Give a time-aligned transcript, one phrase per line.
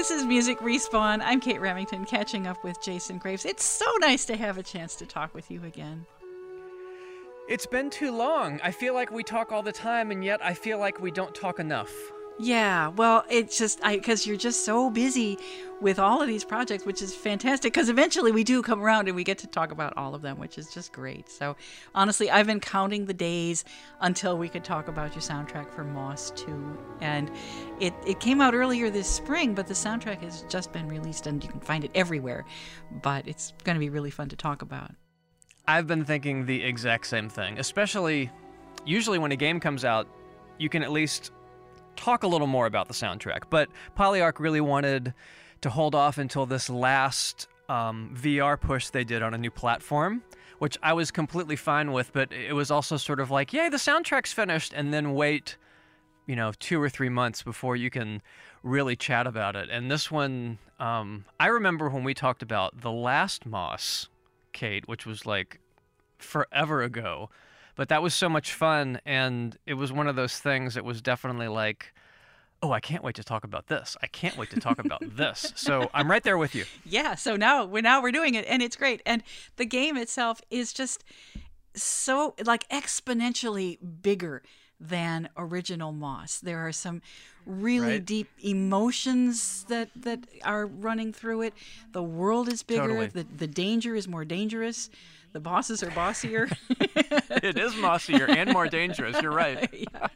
[0.00, 1.20] This is Music Respawn.
[1.22, 3.44] I'm Kate Remington catching up with Jason Graves.
[3.44, 6.06] It's so nice to have a chance to talk with you again.
[7.50, 8.60] It's been too long.
[8.64, 11.34] I feel like we talk all the time, and yet I feel like we don't
[11.34, 11.92] talk enough.
[12.42, 15.36] Yeah, well, it's just because you're just so busy
[15.82, 17.74] with all of these projects, which is fantastic.
[17.74, 20.38] Because eventually we do come around and we get to talk about all of them,
[20.38, 21.28] which is just great.
[21.28, 21.54] So
[21.94, 23.64] honestly, I've been counting the days
[24.00, 27.30] until we could talk about your soundtrack for Moss Two, and
[27.78, 31.44] it it came out earlier this spring, but the soundtrack has just been released and
[31.44, 32.46] you can find it everywhere.
[33.02, 34.92] But it's going to be really fun to talk about.
[35.68, 38.30] I've been thinking the exact same thing, especially
[38.86, 40.08] usually when a game comes out,
[40.58, 41.32] you can at least
[42.00, 43.44] talk a little more about the soundtrack.
[43.50, 45.14] But Polyarc really wanted
[45.60, 50.22] to hold off until this last um, VR push they did on a new platform,
[50.58, 52.12] which I was completely fine with.
[52.12, 55.56] But it was also sort of like, yay, the soundtrack's finished, and then wait,
[56.26, 58.22] you know, two or three months before you can
[58.62, 59.68] really chat about it.
[59.70, 64.08] And this one, um, I remember when we talked about the last Moss,
[64.52, 65.60] Kate, which was like
[66.18, 67.30] forever ago
[67.80, 71.00] but that was so much fun and it was one of those things that was
[71.00, 71.94] definitely like
[72.62, 73.96] oh i can't wait to talk about this.
[74.02, 75.54] I can't wait to talk about this.
[75.56, 76.66] So i'm right there with you.
[76.84, 79.22] Yeah so now we're now we're doing it and it's great and
[79.56, 81.04] the game itself is just
[81.74, 84.42] so like exponentially bigger
[84.78, 86.38] than original moss.
[86.38, 87.00] There are some
[87.46, 88.04] really Right.
[88.04, 91.54] deep emotions that that are running through it.
[91.92, 92.88] The world is bigger.
[92.88, 93.06] Totally.
[93.06, 94.90] the, the danger is more dangerous
[95.32, 96.48] the bosses are bossier.
[97.42, 99.20] It is mossier and more dangerous.
[99.22, 99.88] You're right.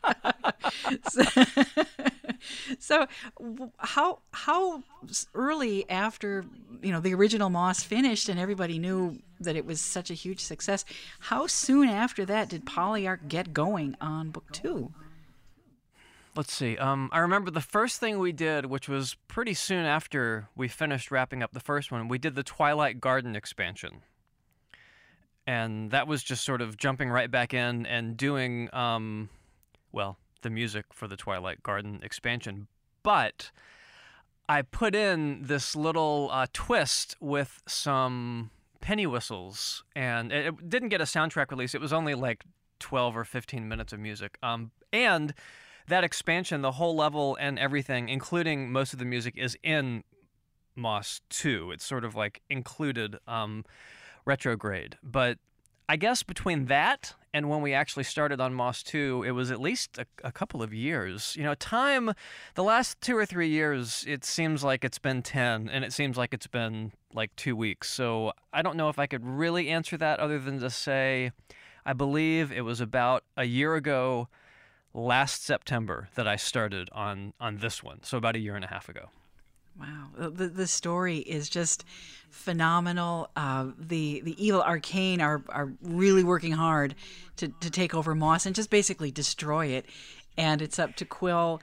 [1.09, 1.23] So,
[2.79, 3.07] so
[3.79, 4.83] how how
[5.35, 6.45] early after
[6.83, 10.41] you know the original moss finished and everybody knew that it was such a huge
[10.41, 10.85] success
[11.21, 14.93] how soon after that did polyarc get going on book two?
[16.37, 16.77] Let's see.
[16.79, 21.11] Um, i remember the first thing we did which was pretty soon after we finished
[21.11, 24.03] wrapping up the first one we did the twilight garden expansion
[25.47, 29.29] and that was just sort of jumping right back in and doing um,
[29.93, 32.69] well the music for the twilight garden expansion.
[33.03, 33.51] But
[34.49, 38.51] i put in this little uh, twist with some
[38.81, 41.75] penny whistles and it, didn't get a soundtrack release.
[41.75, 42.45] It was only like
[42.81, 44.37] 12 or 15 minutes of music.
[44.43, 45.35] Um, and
[45.89, 50.03] that expansion the whole level and everything including most of the music is in
[50.75, 53.17] moss 2 it's sort of like included.
[53.27, 53.65] Um,
[54.25, 54.97] retrograde.
[55.03, 55.39] But
[55.89, 59.61] I guess between that and when we actually started on Moss 2, it was at
[59.61, 61.35] least a, a couple of years.
[61.37, 62.13] You know, time,
[62.55, 66.17] the last two or three years, it seems like it's been 10, and it seems
[66.17, 67.91] like it's been like two weeks.
[67.91, 71.33] So I don't know if I could really answer that other than to say
[71.85, 74.29] I believe it was about a year ago
[74.95, 78.03] last September that I started on, on this one.
[78.05, 79.11] So about a year and a half ago.
[79.79, 81.85] Wow, the the story is just
[82.31, 83.31] phenomenal.
[83.35, 86.95] Uh, the the evil arcane are are really working hard
[87.37, 89.87] to to take over Moss and just basically destroy it,
[90.37, 91.61] and it's up to Quill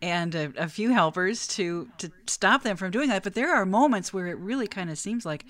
[0.00, 3.22] and a, a few helpers to to stop them from doing that.
[3.22, 5.44] But there are moments where it really kind of seems like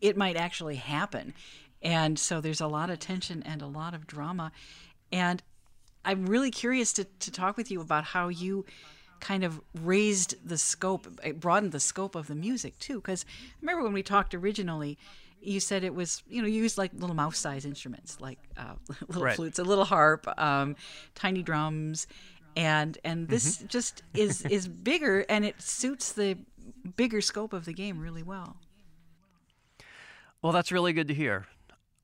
[0.00, 1.32] it might actually happen,
[1.80, 4.50] and so there's a lot of tension and a lot of drama,
[5.12, 5.44] and
[6.04, 8.64] I'm really curious to to talk with you about how you
[9.20, 12.96] kind of raised the scope, it broadened the scope of the music too.
[12.96, 13.24] Because
[13.60, 14.98] remember when we talked originally,
[15.40, 18.74] you said it was you know you used like little mouse size instruments like uh,
[19.08, 19.36] little Right.
[19.36, 20.76] flutes, a little harp, um,
[21.14, 22.06] tiny drums,
[22.56, 26.38] and and this just is is bigger and it suits the
[26.96, 28.56] bigger scope of the game really well.
[30.42, 31.46] Well, that's really good to hear.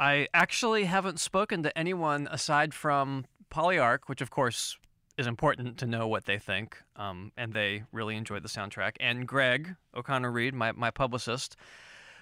[0.00, 4.76] I actually haven't spoken to anyone aside from Polyarc, which of course
[5.18, 9.26] is important to know what they think, um, and they really enjoyed the soundtrack, and
[9.26, 11.56] Greg O'Connor Read, my, my publicist,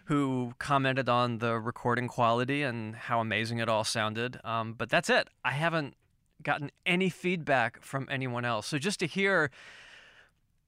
[0.07, 4.41] who commented on the recording quality and how amazing it all sounded.
[4.43, 5.29] Um, but that's it.
[5.45, 5.95] I haven't
[6.43, 8.67] gotten any feedback from anyone else.
[8.67, 9.51] So just to hear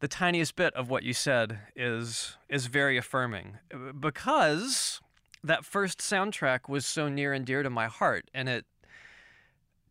[0.03, 5.01] the tiniest bit of what you said is is very affirming uh, because
[5.45, 8.67] that first soundtrack was so near and dear to my heart and it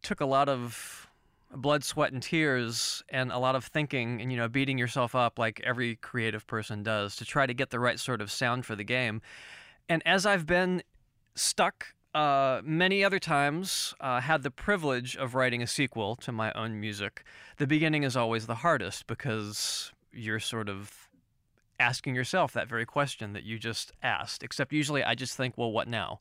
[0.02, 1.10] took a lot of
[1.56, 5.38] blood sweat and tears and a lot of thinking and you know beating yourself up
[5.38, 8.76] like every creative person does to try to get the right sort of sound for
[8.76, 9.22] the game.
[9.90, 10.84] And as i've been
[11.36, 16.52] stuck uh, many other times uh, had the privilege of writing a sequel to my
[16.54, 17.24] own music
[17.58, 21.10] the beginning is always the hardest because you're sort of
[21.80, 25.72] asking yourself that very question that you just asked except usually i just think well
[25.72, 26.20] what now?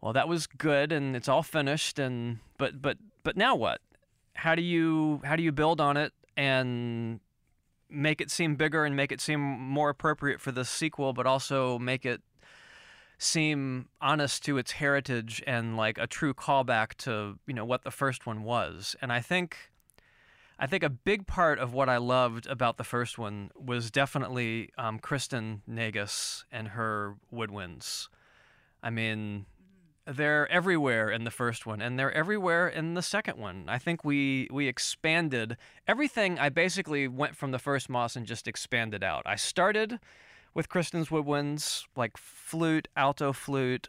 [0.00, 3.80] Well that was good and it's all finished and but but but now what
[4.34, 7.20] how do you how do you build on it and
[7.88, 11.78] make it seem bigger and make it seem more appropriate for the sequel, but also
[11.78, 12.20] make it
[13.18, 17.90] seem honest to its heritage and like a true callback to you know what the
[17.90, 18.96] first one was.
[19.00, 19.70] And I think
[20.58, 24.70] I think a big part of what I loved about the first one was definitely
[24.78, 28.08] um, Kristin Naigus and her woodwinds.
[28.82, 29.46] I mean,
[30.06, 33.64] they're everywhere in the first one, and they're everywhere in the second one.
[33.68, 35.56] I think we we expanded
[35.88, 36.38] everything.
[36.38, 39.22] I basically went from the first Moss and just expanded out.
[39.26, 39.98] I started
[40.52, 43.88] with Kristin's woodwinds, like flute, alto flute,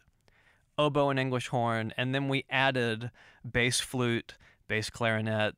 [0.77, 3.12] oboe, and English horn, and then we added
[3.50, 4.35] bass flute,
[4.67, 5.56] bass clarinet,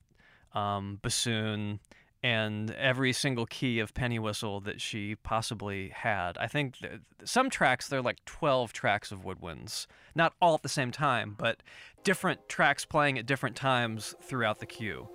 [0.53, 1.79] um, bassoon,
[2.23, 6.37] and every single key of penny whistle that she possibly had.
[6.37, 6.93] I think th-
[7.23, 11.61] some tracks they're like 12 tracks of woodwinds, not all at the same time, but
[12.03, 15.07] different tracks playing at different times throughout the cue.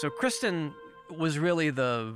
[0.00, 0.72] So Kristin
[1.10, 2.14] was really the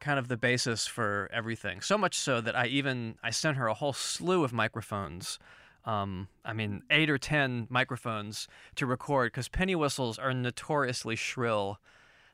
[0.00, 1.82] kind of the basis for everything.
[1.82, 5.38] So much so that I even I sent her a whole slew of microphones.
[5.84, 11.78] Um, I mean, eight or ten microphones to record because penny whistles are notoriously shrill.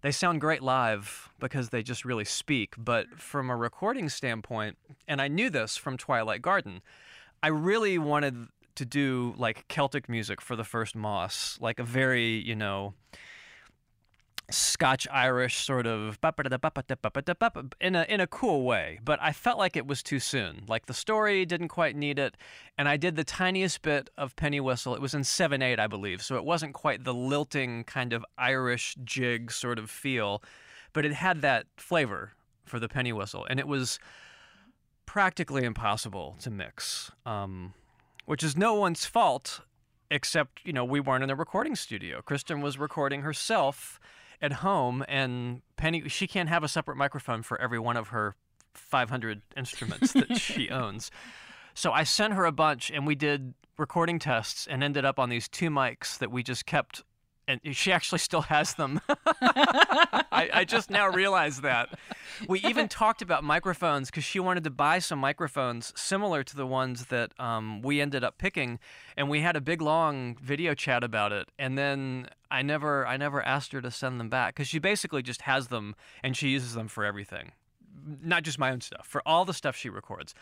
[0.03, 5.21] They sound great live because they just really speak, but from a recording standpoint, and
[5.21, 6.83] I knew this from Twilight Garden,
[7.43, 8.47] I really wanted
[8.77, 12.95] to do like Celtic music for the first Moss, like a very, you know,
[14.51, 16.19] Scotch Irish sort of
[17.81, 20.65] in a in a cool way, but I felt like it was too soon.
[20.69, 22.37] Like the story didn't quite need it,
[22.77, 24.95] and I did the tiniest bit of penny whistle.
[24.95, 28.25] It was in seven eight, I believe, so it wasn't quite the lilting kind of
[28.37, 30.43] Irish jig sort of feel,
[30.93, 32.33] but it had that flavor
[32.67, 33.99] for the penny whistle, and it was
[35.07, 37.73] practically impossible to mix, um,
[38.27, 39.63] which is no one's fault,
[40.11, 42.21] except you know we weren't in a recording studio.
[42.21, 43.99] Kristin was recording herself
[44.45, 48.37] at home, and Penny she can't have a separate microphone for every one of her
[48.75, 51.11] 500 instruments that she owns.
[51.73, 55.31] So I sent her a bunch, and we did recording tests, and ended up on
[55.31, 57.03] these two mics that we just kept.
[57.47, 59.01] And she actually still has them.
[59.09, 61.91] I, I, just now realized that.
[62.49, 66.67] We even talked about microphones because she wanted to buy some microphones similar to the
[66.67, 68.79] ones that um, we ended up picking,
[69.17, 71.51] and we had a big long video chat about it.
[71.59, 75.23] And then I never I never asked her to send them back because she basically
[75.23, 77.53] just has them and she uses them for everything,
[78.23, 80.35] not just my own stuff, for all the stuff she records,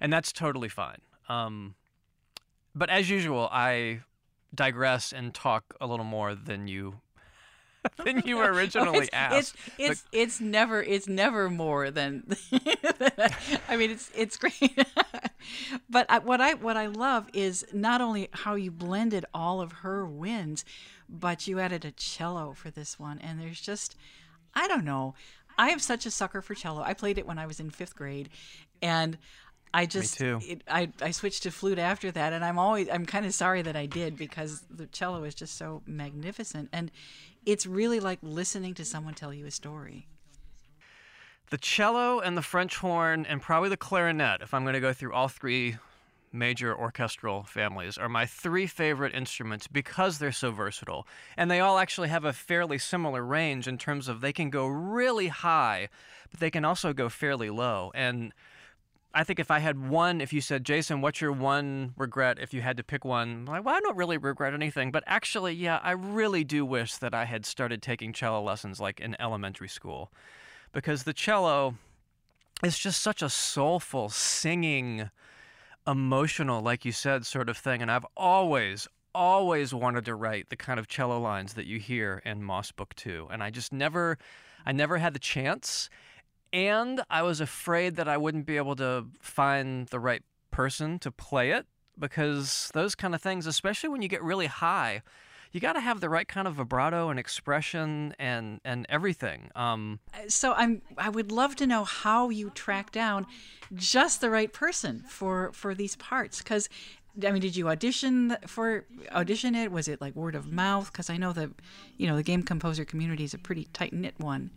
[0.00, 0.98] and that's totally fine.
[1.28, 1.74] Um,
[2.74, 4.00] but as usual, I
[4.54, 7.00] digress and talk a little more than you
[8.04, 9.56] than you originally it's, asked.
[9.78, 12.24] It's it's, it's never it's never more than.
[13.68, 14.86] I mean, it's it's great.
[15.90, 19.72] but I, what I what I love is not only how you blended all of
[19.72, 20.64] her winds,
[21.08, 23.96] but you added a cello for this one, and there's just,
[24.54, 25.14] I don't know.
[25.56, 26.82] I am such a sucker for cello.
[26.82, 28.28] I played it when I was in fifth grade,
[28.80, 29.18] and
[29.74, 33.26] I just it, I I switched to flute after that, and I'm always I'm kind
[33.26, 36.90] of sorry that I did because the cello is just so magnificent, and
[37.44, 40.06] it's really like listening to someone tell you a story.
[41.50, 44.92] The cello and the French horn and probably the clarinet, if I'm going to go
[44.92, 45.76] through all three
[46.30, 51.06] major orchestral families, are my three favorite instruments because they're so versatile.
[51.38, 54.66] And they all actually have a fairly similar range in terms of they can go
[54.66, 55.88] really high,
[56.30, 57.92] but they can also go fairly low.
[57.94, 58.34] And
[59.14, 62.52] I think if I had one, if you said, Jason, what's your one regret if
[62.52, 63.28] you had to pick one?
[63.30, 64.90] I'm like, well, I don't really regret anything.
[64.90, 69.00] But actually, yeah, I really do wish that I had started taking cello lessons like
[69.00, 70.12] in elementary school.
[70.72, 71.76] Because the cello
[72.62, 75.10] is just such a soulful, singing,
[75.86, 77.80] emotional, like you said, sort of thing.
[77.80, 82.20] And I've always, always wanted to write the kind of cello lines that you hear
[82.26, 83.28] in Moss Book 2.
[83.30, 84.18] And I just never,
[84.66, 85.88] I never had the chance
[86.52, 91.10] and I was afraid that I wouldn't be able to find the right person to
[91.10, 91.66] play it
[91.98, 95.02] because those kind of things, especially when you get really high,
[95.52, 99.50] you got to have the right kind of vibrato and expression and and everything.
[99.56, 103.26] Um, so I'm I would love to know how you track down
[103.74, 106.68] just the right person for for these parts because
[107.26, 109.72] I mean, did you audition for audition it?
[109.72, 110.92] Was it like word of mouth?
[110.92, 111.50] Because I know that
[111.96, 114.50] you know the game composer community is a pretty tight knit one.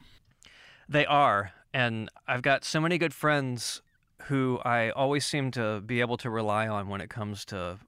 [0.88, 3.82] They are, and I've got so many good friends
[4.24, 7.80] who I always seem to be able to rely on when it comes to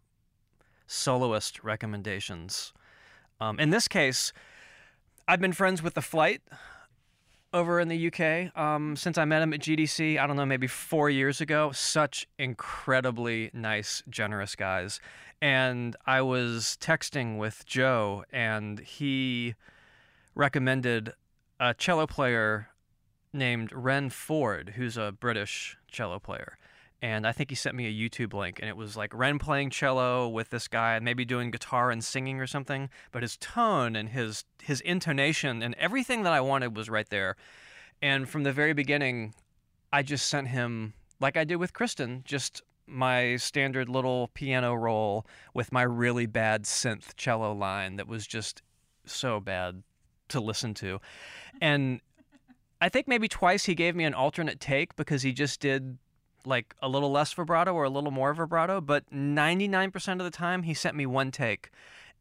[0.87, 2.73] soloist recommendations.
[3.39, 4.33] Um, in this case,
[5.27, 6.41] I've been friends with The Flight
[7.53, 10.67] over in the UK um, since I met him at GDC, I don't know, maybe
[10.67, 11.71] four years ago.
[11.71, 14.99] Such incredibly nice, generous guys.
[15.41, 19.55] And I was texting with Joe, and he
[20.35, 21.13] recommended
[21.59, 22.69] a cello player
[23.33, 26.57] named Ren Ford, who's a British cello player.
[27.01, 29.71] And I think he sent me a YouTube link, and it was like Ren playing
[29.71, 32.89] cello with this guy, maybe doing guitar and singing or something.
[33.11, 37.35] But his tone and his his intonation and everything that I wanted was right there.
[38.01, 39.33] And from the very beginning,
[39.91, 45.25] I just sent him, like I did with Kristin, just my standard little piano roll
[45.53, 48.61] with my really bad synth cello line that was just
[49.05, 49.83] so bad
[50.29, 50.99] to listen to.
[51.61, 52.01] And
[52.83, 55.97] I think maybe twice he gave me an alternate take because he just did
[56.45, 60.63] like a little less vibrato or a little more vibrato, but 99% of the time
[60.63, 61.69] he sent me one take.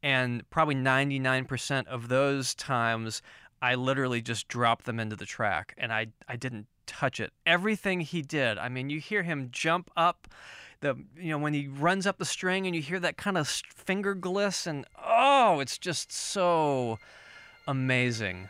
[0.05, 3.23] And probably 99% of those times
[3.61, 7.33] I literally just dropped them into the track and I I didn't touch it.
[7.45, 10.29] Everything he did, I mean, you hear him jump up
[10.79, 13.49] the you know when he runs up the string and you hear that kind of
[13.49, 17.01] finger gliss and oh, it's just so
[17.67, 18.49] amazing.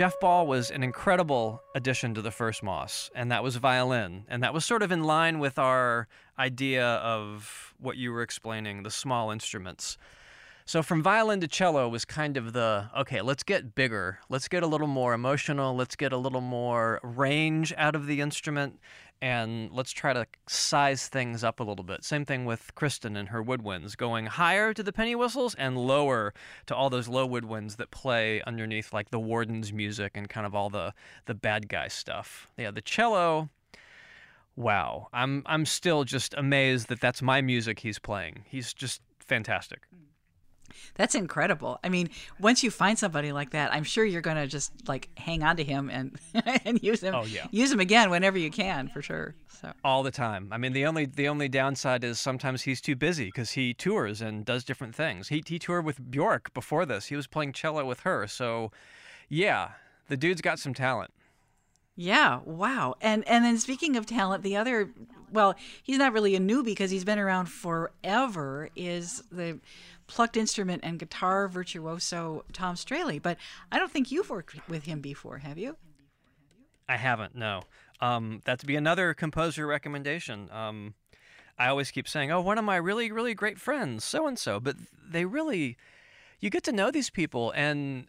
[0.00, 4.24] Jeff Ball was an incredible addition to the first Moss, and that was violin.
[4.28, 6.08] And that was sort of in line with our
[6.38, 9.98] idea of what you were explaining the small instruments.
[10.64, 14.20] So from violin to cello was kind of the okay, let's get bigger.
[14.30, 15.76] Let's get a little more emotional.
[15.76, 18.80] Let's get a little more range out of the instrument
[19.22, 22.04] and let's try to size things up a little bit.
[22.04, 26.32] Same thing with Kristin and her woodwinds, going higher to the penny whistles and lower
[26.66, 30.54] to all those low woodwinds that play underneath like the warden's music and kind of
[30.54, 30.94] all the
[31.26, 32.48] the bad guy stuff.
[32.56, 33.50] Yeah, the cello
[34.56, 35.08] wow.
[35.12, 38.44] I'm I'm still just amazed that that's my music he's playing.
[38.46, 39.80] He's just fantastic.
[39.90, 40.09] Hmm.
[40.94, 41.78] That's incredible.
[41.82, 45.08] I mean, once you find somebody like that, I'm sure you're going to just like
[45.16, 46.18] hang on to him and
[46.64, 47.14] and use him.
[47.14, 47.46] Oh, yeah.
[47.50, 49.34] Use him again whenever you can, for sure.
[49.60, 50.48] So all the time.
[50.50, 54.20] I mean, the only the only downside is sometimes he's too busy because he tours
[54.20, 55.28] and does different things.
[55.28, 57.06] He he toured with Bjork before this.
[57.06, 58.26] He was playing cello with her.
[58.26, 58.72] So,
[59.28, 59.72] yeah,
[60.08, 61.12] the dude's got some talent.
[61.96, 62.94] Yeah, wow.
[63.02, 64.90] And and then speaking of talent, the other
[65.32, 69.58] well, he's not really a newbie because he's been around forever is the
[70.10, 73.22] plucked instrument and guitar virtuoso Tom Strahle.
[73.22, 73.38] But
[73.70, 75.76] I don't think you've worked with him before, have you?
[76.88, 77.62] I haven't, no.
[78.00, 80.50] Um, that'd be another composer recommendation.
[80.50, 80.94] Um,
[81.56, 84.58] I always keep saying, oh, one of my really, really great friends, so and so.
[84.58, 84.76] But
[85.08, 85.76] they really,
[86.40, 88.06] you get to know these people and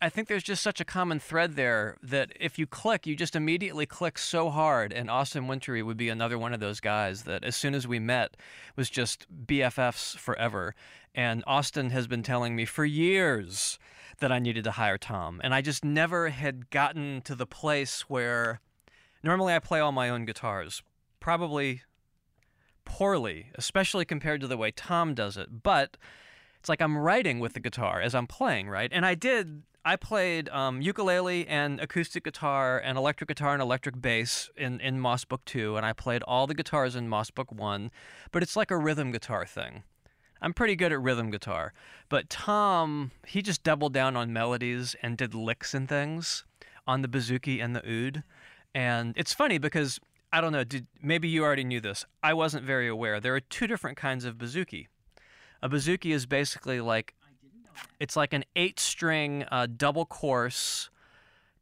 [0.00, 3.34] I think there's just such a common thread there that if you click, you just
[3.34, 4.92] immediately click so hard.
[4.92, 7.98] And Austin Wintory would be another one of those guys that, as soon as we
[7.98, 8.36] met,
[8.76, 10.74] was just BFFs forever.
[11.14, 13.78] And Austin has been telling me for years
[14.18, 15.40] that I needed to hire Tom.
[15.42, 18.60] And I just never had gotten to the place where
[19.22, 20.82] normally I play all my own guitars,
[21.20, 21.82] probably
[22.84, 25.62] poorly, especially compared to the way Tom does it.
[25.62, 25.96] But
[26.60, 28.90] it's like I'm writing with the guitar as I'm playing, right?
[28.92, 34.02] And I did I played um, ukulele and acoustic guitar and electric guitar and electric
[34.02, 37.52] bass in, in Moss Book 2, and I played all the guitars in Moss Book
[37.52, 37.92] 1,
[38.32, 39.84] but it's like a rhythm guitar thing.
[40.42, 41.72] I'm pretty good at rhythm guitar,
[42.08, 46.44] but Tom, he just doubled down on melodies and did licks and things
[46.84, 48.24] on the bouzouki and the oud.
[48.74, 50.00] And it's funny because,
[50.32, 52.04] I don't know, did, maybe you already knew this.
[52.24, 53.20] I wasn't very aware.
[53.20, 54.88] There are two different kinds of bouzouki.
[55.62, 57.14] A bouzouki is basically like
[58.00, 60.90] it's like an eight string uh, double course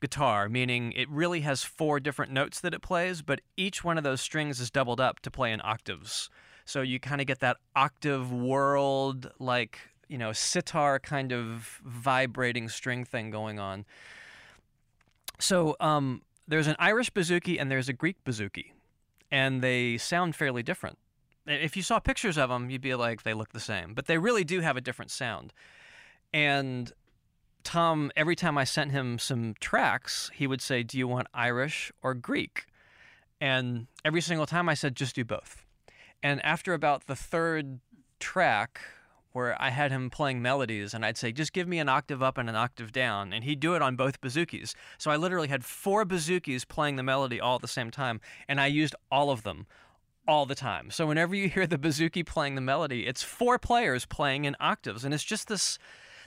[0.01, 4.05] guitar, meaning it really has four different notes that it plays, but each one of
[4.05, 6.29] those strings is doubled up to play in octaves.
[6.67, 12.69] So you kind of get that octave world, like, you know, sitar kind of vibrating
[12.69, 13.87] string thing going on.
[15.39, 18.73] So um, there's an Irish bouzouki and there's a Greek bouzouki,
[19.31, 20.99] and they sound fairly different.
[21.47, 24.19] If you saw pictures of them, you'd be like, they look the same, but they
[24.19, 25.53] really do have a different sound.
[26.35, 26.93] And
[27.63, 31.93] Tom, every time I sent him some tracks, he would say, Do you want Irish
[32.03, 32.67] or Greek?
[33.41, 35.65] And every single time I said, Just do both.
[36.25, 37.79] And after about the third
[38.19, 38.81] track,
[39.31, 42.37] where I had him playing melodies, and I'd say, Just give me an octave up
[42.37, 43.33] and an octave down.
[43.33, 44.75] And he'd do it on both bouzoukis.
[44.99, 48.61] So I literally had four bouzoukis playing the melody all at the same time, and
[48.61, 49.67] I used all of them
[50.27, 50.91] all the time.
[50.91, 55.05] So whenever you hear the bouzouki playing the melody, it's four players playing in octaves.
[55.05, 55.79] And it's just this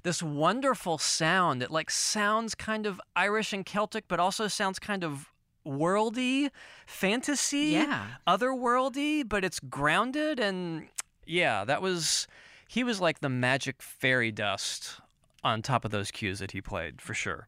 [0.03, 1.61] this wonderful sound.
[1.63, 5.29] It like sounds kind of Irish and Celtic, but also sounds kind of
[5.65, 6.49] worldy,
[6.85, 10.87] fantasy, yeah, otherworldly, but it's grounded and
[11.25, 12.27] yeah, that was
[12.67, 14.99] he was like the magic fairy dust
[15.43, 17.47] on top of those cues that he played for sure.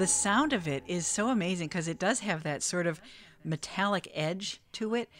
[0.00, 3.02] The sound of it is so amazing because it does have that sort of
[3.44, 5.10] metallic edge to it.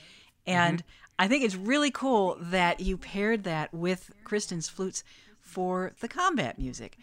[0.47, 1.15] And mm-hmm.
[1.19, 5.05] I think it's really cool that you paired that with Kristin's flutes
[5.39, 6.97] for the combat music.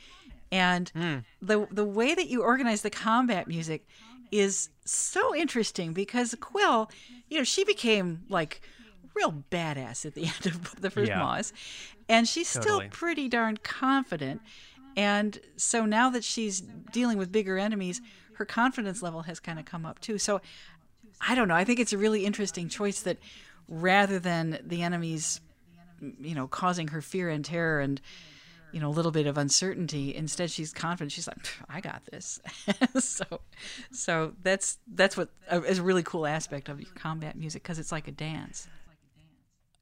[0.52, 1.24] And mm.
[1.40, 3.86] the the way that you organize the combat music
[4.32, 6.90] is so interesting because Quill,
[7.30, 8.60] you know, she became like
[9.14, 11.20] real badass at the end of the first yeah.
[11.20, 11.54] Moss.
[12.10, 12.88] And she's totally.
[12.88, 14.42] still pretty darn confident.
[14.98, 18.02] And so now that she's dealing with bigger enemies,
[18.34, 20.18] her confidence level has kind of come up too.
[20.18, 20.42] So
[21.22, 21.56] I don't know.
[21.56, 23.18] I think it's a really interesting choice that
[23.70, 25.40] rather than the enemies,
[26.02, 28.02] you know, causing her fear and terror and
[28.74, 31.38] you know a little bit of uncertainty instead she's confident she's like
[31.70, 32.42] i got this
[33.00, 33.24] so
[33.92, 37.80] so that's that's what uh, is a really cool aspect of your combat music because
[37.80, 38.68] it's like a dance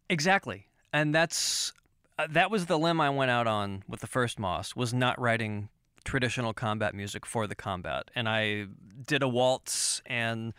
[0.07, 1.73] exactly and that's
[2.17, 5.19] uh, that was the limb i went out on with the first moss was not
[5.19, 5.69] writing
[6.05, 8.09] traditional combat music for the combat.
[8.15, 8.67] And i
[9.05, 10.53] did a waltz and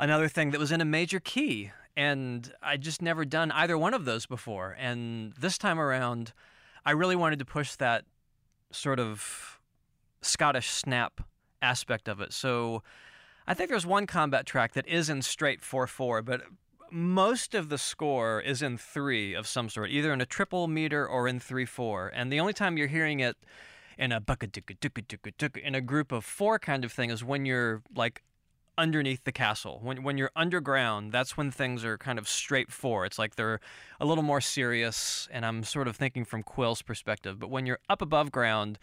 [0.00, 1.72] another thing that was in a major key.
[1.96, 4.74] And i just never done either one of those before.
[4.78, 6.32] And this time around
[6.86, 8.04] I really wanted to push that
[8.70, 9.60] sort of
[10.22, 11.20] Scottish snap
[11.60, 12.32] aspect of it.
[12.32, 12.82] So
[13.46, 16.42] I think there's one combat track that is in straight 4 4, but
[16.90, 21.06] most of the score is in three of some sort, either in a triple meter
[21.06, 22.12] or in 3 4.
[22.14, 23.36] And the only time you're hearing it
[23.98, 27.10] in a bucka ducka ducka ducka ducka in a group of four kind of thing
[27.10, 28.22] is when you're like
[28.78, 29.80] underneath the castle.
[29.82, 33.06] When when you're underground, that's when things are kind of straight for.
[33.06, 33.60] It's like they're
[34.00, 37.38] a little more serious, and I'm sort of thinking from Quill's perspective.
[37.38, 38.78] But when you're up above ground,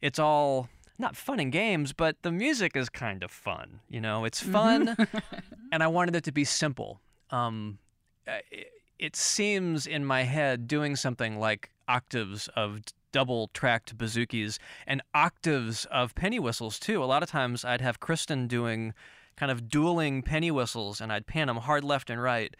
[0.00, 0.68] it's all
[0.98, 3.80] not fun and games, but the music is kind of fun.
[3.88, 4.52] You know, it's mm-hmm.
[4.52, 4.96] fun,
[5.72, 7.00] and I wanted it to be simple.
[7.30, 7.78] Um,
[8.26, 12.80] it, it seems in my head doing something like octaves of
[13.12, 17.02] double tracked bouzoukis and octaves of penny whistles too.
[17.02, 18.92] A lot of times I'd have Kristin doing
[19.36, 22.54] kind of dueling penny whistles, and I'd pan them hard left and right.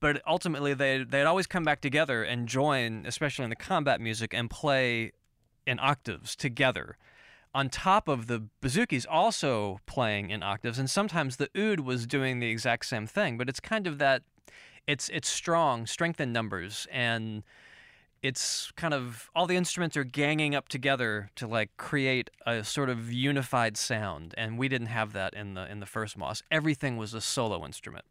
[0.00, 4.34] But ultimately, they they'd always come back together and join, especially in the combat music,
[4.34, 5.12] and play
[5.66, 6.98] in octaves together.
[7.56, 12.38] On top of the bouzoukis also playing in octaves, and sometimes the oud was doing
[12.38, 13.38] the exact same thing.
[13.38, 14.24] But it's kind of that,
[14.86, 17.44] it's it's strong, strength in numbers, and
[18.22, 22.90] it's kind of all the instruments are ganging up together to like create a sort
[22.90, 26.96] of unified sound and we didn't have that in the in the first moss everything
[26.96, 28.04] was a solo instrument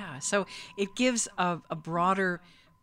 [0.00, 0.18] Yeah.
[0.20, 2.40] So it gives a, a broader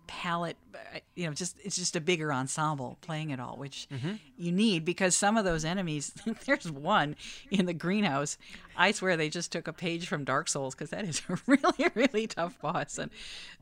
[0.10, 4.14] palette uh, you know just it's just a bigger ensemble playing it all which Mm-hmm.
[4.38, 6.14] you need because some of those enemies
[6.46, 7.18] there's one
[7.52, 8.38] in the greenhouse
[8.78, 11.88] i swear they just took a page from dark souls because that is a really
[11.94, 13.12] really tough boss and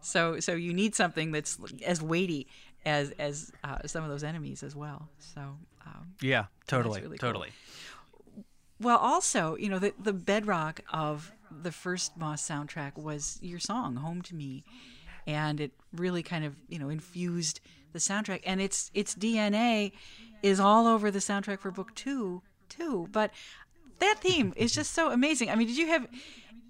[0.02, 2.46] so so you need something that's as weighty
[2.86, 5.42] as as uh, some of those enemies as well so
[5.88, 7.28] um, Yeah, totally, really cool.
[7.30, 7.50] totally.
[8.80, 13.96] well, also, you know, the, the bedrock of the first Moss soundtrack was your song,
[13.98, 14.64] Home to Me.
[15.28, 17.60] And it really kind of, you know, infused
[17.94, 18.42] the soundtrack.
[18.46, 19.94] And its its DNA
[20.44, 23.08] is all over the soundtrack for book two, too.
[23.12, 23.32] But
[24.00, 25.50] that theme is just so amazing.
[25.50, 26.08] I mean, did you have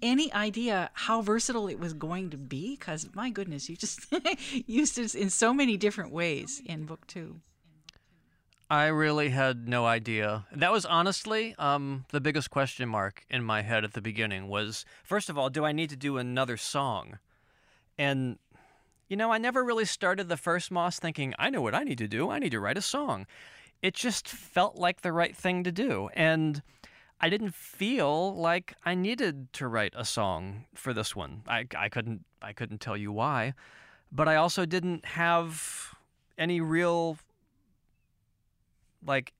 [0.02, 2.76] any idea how versatile it was going to be?
[2.76, 4.06] Because my goodness, you just
[4.66, 7.40] used it in so many different ways in book two.
[8.68, 10.44] I really had no idea.
[10.52, 14.84] That was honestly um, the biggest question mark in my head at the beginning was
[15.04, 17.18] first of all, do I need to do another song?
[17.96, 18.38] And
[19.08, 21.98] you know, I never really started the first Moss thinking, I know what I need
[21.98, 22.28] to do.
[22.28, 23.26] I need to write a song.
[23.80, 26.08] It just felt like the right thing to do.
[26.14, 26.60] And
[27.20, 31.42] I didn't feel like I needed to write a song for this one.
[31.46, 33.54] I, I couldn't I couldn't tell you why,
[34.10, 35.94] but I also didn't have
[36.36, 37.16] any real
[39.06, 39.32] like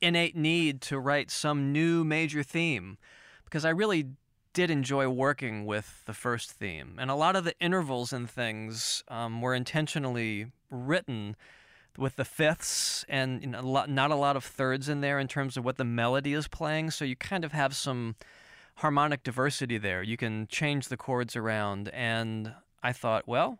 [0.00, 2.98] innate need to write some new major theme
[3.44, 4.08] because I really
[4.52, 6.96] did enjoy working with the first theme.
[6.98, 11.36] And a lot of the intervals and things um, were intentionally written
[11.98, 15.18] with the fifths and you know, a lot, not a lot of thirds in there
[15.18, 16.90] in terms of what the melody is playing.
[16.90, 18.16] So you kind of have some
[18.76, 20.02] harmonic diversity there.
[20.02, 21.88] You can change the chords around.
[21.88, 23.58] And I thought, well,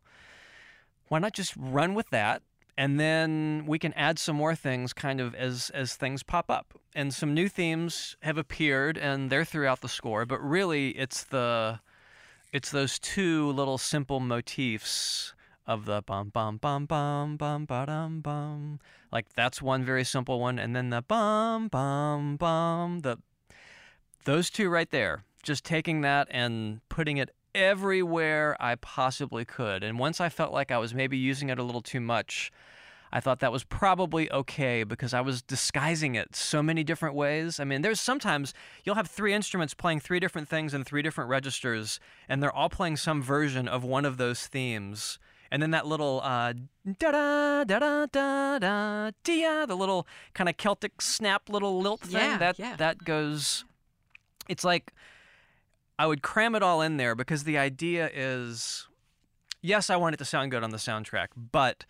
[1.09, 2.42] why not just run with that?
[2.76, 6.74] And then we can add some more things kind of as as things pop up.
[6.94, 11.80] And some new themes have appeared and they're throughout the score but really it's the
[12.52, 15.34] it's those two little simple motifs
[15.66, 18.80] of the bum bum bum bum bum ba dum bum.
[19.10, 23.18] Like that's one very simple one and then the bum bum bum the
[24.24, 29.83] those two right there just taking that and putting it everywhere I possibly could.
[29.83, 32.52] And once I felt like I was maybe using it a little too much,
[33.13, 37.59] I thought that was probably okay because I was disguising it so many different ways.
[37.59, 38.52] I mean, there's sometimes
[38.85, 41.98] you'll have three instruments playing three different things in three different registers,
[42.29, 45.19] and they're all playing some version of one of those themes.
[45.50, 46.52] And then that little uh,
[46.98, 52.00] da da da da da da dia, the little kind of Celtic snap little lilt
[52.00, 52.21] thing.
[52.21, 52.77] Yeah, that yeah.
[52.77, 53.65] that goes.
[54.48, 54.92] It's like
[55.99, 58.87] I would cram it all in there because the idea is
[59.63, 61.85] yes, I want it to sound good on the soundtrack, but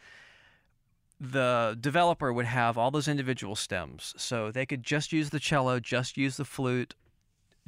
[1.20, 4.14] the developer would have all those individual stems.
[4.16, 6.94] So they could just use the cello, just use the flute,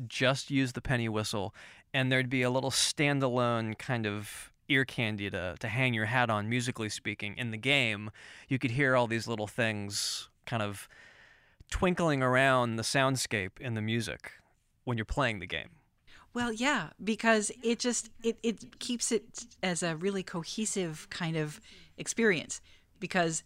[0.06, 1.54] just use the penny whistle,
[1.92, 6.28] and there'd be a little standalone kind of ear candy to, to hang your hat
[6.28, 7.34] on, musically speaking.
[7.36, 8.10] In the game,
[8.48, 10.88] you could hear all these little things kind of
[11.70, 14.32] twinkling around the soundscape in the music
[14.84, 15.77] when you're playing the game.
[16.38, 21.60] Well, yeah, because it just it, it keeps it as a really cohesive kind of
[21.96, 22.60] experience
[23.00, 23.42] because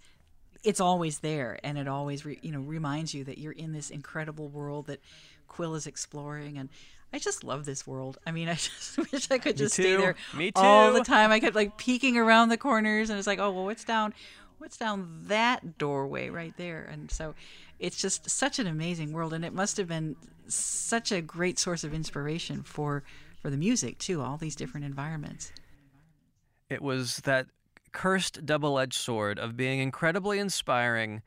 [0.63, 3.89] it's always there and it always re, you know reminds you that you're in this
[3.89, 5.01] incredible world that
[5.49, 6.69] Quill is exploring and
[7.15, 8.19] I just love this world.
[8.27, 11.31] I mean, I just wish I could just stay there Me too, all the time.
[11.31, 14.13] I kept like peeking around the corners and it's like, oh well, what's down,
[14.63, 16.85] what's down that doorway right there?
[16.85, 17.35] And so,
[17.81, 20.15] it's just such an amazing world, and it must have been
[20.47, 23.03] such a great source of inspiration for
[23.41, 24.23] for the music too.
[24.23, 25.53] All these different environments.
[26.71, 27.49] It was that
[27.91, 31.23] cursed double-edged sword of being incredibly inspiring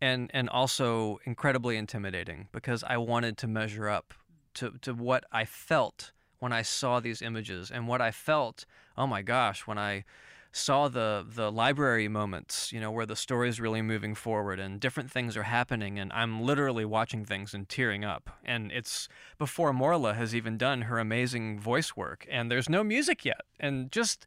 [0.00, 4.14] and and also incredibly intimidating because I wanted to measure up
[4.54, 8.64] to to what I felt when I saw these images and what I felt,
[8.96, 10.04] oh my gosh, when I
[10.52, 14.80] saw the the library moments, you know, where the story is really moving forward and
[14.80, 18.30] different things are happening and I'm literally watching things and tearing up.
[18.44, 23.24] And it's before Morla has even done her amazing voice work and there's no music
[23.24, 23.42] yet.
[23.60, 24.26] And just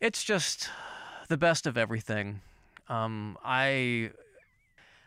[0.00, 0.68] it's just
[1.28, 2.40] the best of everything.
[2.88, 4.10] Um, I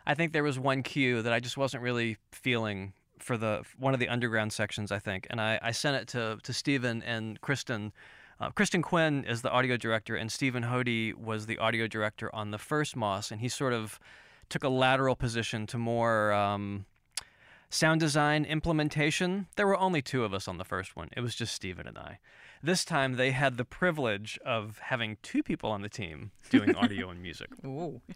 [0.06, 3.94] I think there was one cue that I just wasn't really feeling for the one
[3.94, 4.90] of the underground sections.
[4.90, 7.92] I think, and I, I sent it to to Stephen and Kristen.
[8.40, 12.52] Uh, Kristen Quinn is the audio director, and Stephen Hody was the audio director on
[12.52, 14.00] the first Moss, and he sort of
[14.48, 16.86] took a lateral position to more um,
[17.68, 19.46] sound design implementation.
[19.56, 21.10] There were only two of us on the first one.
[21.14, 22.18] It was just Stephen and I.
[22.62, 27.10] This time they had the privilege of having two people on the team doing audio
[27.10, 27.50] and music.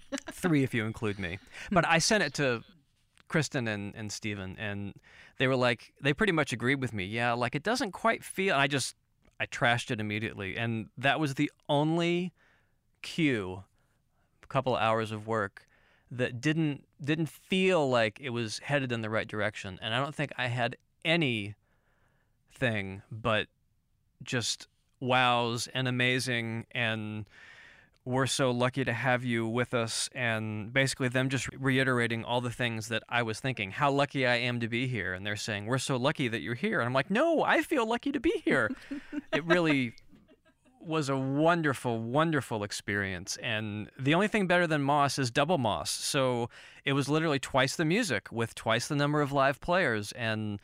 [0.30, 1.38] Three, if you include me.
[1.70, 2.62] But I sent it to
[3.28, 4.94] Kristen and, and Stephen and
[5.38, 7.04] they were like they pretty much agreed with me.
[7.04, 8.96] Yeah, like it doesn't quite feel and I just
[9.40, 10.56] I trashed it immediately.
[10.56, 12.32] And that was the only
[13.02, 13.64] cue,
[14.42, 15.66] a couple of hours of work,
[16.10, 19.78] that didn't didn't feel like it was headed in the right direction.
[19.82, 21.54] And I don't think I had any
[22.52, 23.48] thing but
[24.22, 24.68] just
[25.00, 27.26] wows and amazing and
[28.04, 32.50] we're so lucky to have you with us and basically them just reiterating all the
[32.50, 33.70] things that I was thinking.
[33.70, 35.14] How lucky I am to be here.
[35.14, 36.80] And they're saying we're so lucky that you're here.
[36.80, 38.70] And I'm like no I feel lucky to be here.
[39.32, 39.94] It really
[40.80, 43.38] was a wonderful wonderful experience.
[43.42, 45.90] And the only thing better than Moss is double Moss.
[45.90, 46.50] So
[46.84, 50.12] it was literally twice the music with twice the number of live players.
[50.12, 50.60] And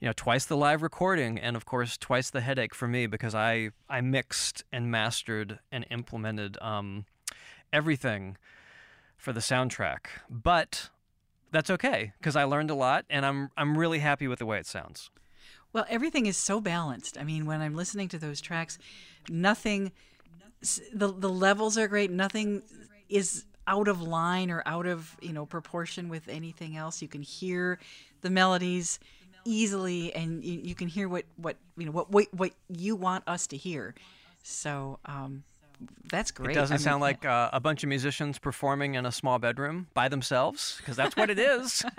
[0.00, 3.34] you know twice the live recording and of course twice the headache for me because
[3.34, 7.06] I I mixed and mastered and implemented um,
[7.72, 8.36] everything
[9.16, 10.06] for the soundtrack.
[10.28, 10.90] But
[11.50, 14.58] that's okay because I learned a lot and I'm I'm really happy with the way
[14.58, 15.10] it sounds.
[15.72, 17.18] Well, everything is so balanced.
[17.18, 18.78] I mean, when I'm listening to those tracks,
[19.28, 19.92] nothing
[20.92, 22.10] the the levels are great.
[22.10, 22.62] Nothing
[23.08, 27.00] is out of line or out of, you know, proportion with anything else.
[27.00, 27.78] You can hear
[28.20, 28.98] the melodies
[29.44, 33.24] easily and you, you, can hear what what you know what, what what you want
[33.26, 33.94] us to hear
[34.42, 35.44] so um,
[36.10, 39.12] that's great it doesn't I sound like uh, a bunch of musicians performing in a
[39.12, 41.84] small bedroom by themselves because that's what it is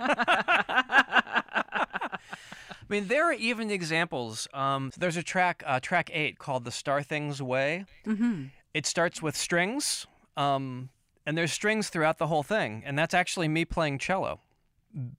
[2.88, 4.46] I mean, there are even examples.
[4.54, 8.44] Um, there's a track, uh, track eight, called "The Star Things Way." Mm-hmm.
[8.74, 10.90] It starts with strings, um,
[11.24, 14.40] and there's strings throughout the whole thing, and that's actually me playing cello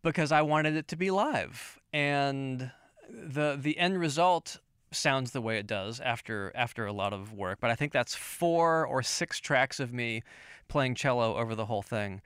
[0.01, 2.71] because I wanted it to be live, and
[3.09, 4.59] the the end result
[4.91, 7.59] sounds the way it does after after a lot of work.
[7.59, 10.23] But I think that's four or six tracks of me
[10.67, 12.21] playing cello over the whole thing,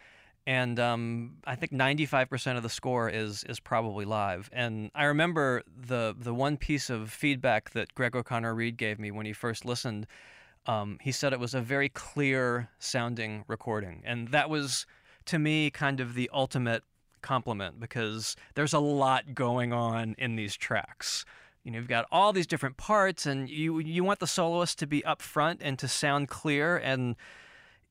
[0.47, 4.49] and um, I think 95% of the score is is probably live.
[4.51, 9.11] And I remember the the one piece of feedback that Greg O'Connor Read gave me
[9.11, 10.07] when he first listened.
[10.67, 14.85] Um, he said it was a very clear sounding recording, and that was
[15.25, 16.83] to me kind of the ultimate
[17.21, 21.25] compliment because there's a lot going on in these tracks.
[21.63, 24.87] You know, you've got all these different parts, and you you want the soloist to
[24.87, 27.15] be up front and to sound clear and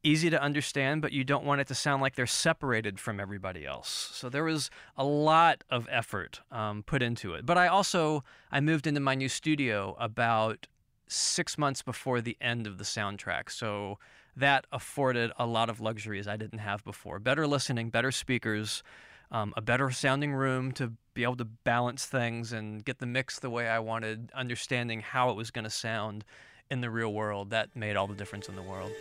[0.03, 3.67] easy to understand, but you don't want it to sound like they're separated from everybody
[3.67, 4.11] else.
[4.15, 7.45] So there was a lot of effort um, put into it.
[7.45, 10.67] But I also I moved into my new studio about
[11.07, 13.99] six months before the end of the soundtrack, so
[14.37, 17.19] that afforded a lot of luxuries I didn't have before.
[17.19, 18.83] Better listening, better speakers
[19.31, 23.39] um, a better sounding room to be able to balance things and get the mix
[23.39, 26.25] the way I wanted, understanding how it was going to sound
[26.71, 27.51] in the real world.
[27.51, 28.93] That made all the difference in the world.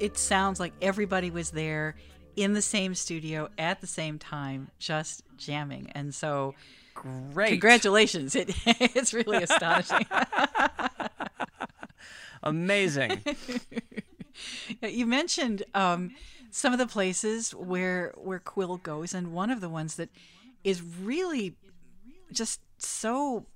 [0.00, 1.96] It sounds like everybody was there
[2.36, 5.90] in the same studio at the same time, just jamming.
[5.94, 6.54] And so,
[6.94, 7.50] Great.
[7.50, 8.34] congratulations!
[8.36, 10.06] It, it's really astonishing.
[12.42, 13.20] Amazing.
[14.82, 16.14] you mentioned um,
[16.50, 20.08] some of the places where where Quill goes, and one of the ones that
[20.64, 21.56] is really
[22.32, 23.46] just so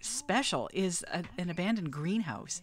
[0.00, 2.60] special is a, an abandoned greenhouse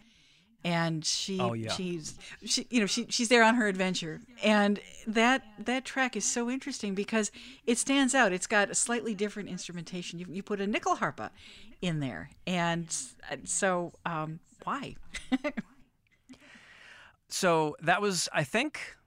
[0.64, 1.72] and she Oh, yeah.
[1.72, 4.22] she's she you know she she's there on her adventure.
[4.44, 7.32] And that that track is so interesting because
[7.66, 8.32] it stands out.
[8.32, 10.20] It's got a slightly different instrumentation.
[10.20, 11.30] You, you put a nyckelharpa
[11.82, 12.30] in there.
[12.46, 12.96] And
[13.46, 14.96] so um why?
[17.34, 18.98] So that was, I think,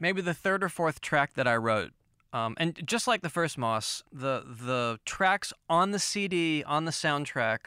[0.00, 1.92] maybe the third or fourth track that I wrote.
[2.32, 6.90] Um, and just like the first Moss, the the tracks on the CD on the
[6.90, 7.66] soundtrack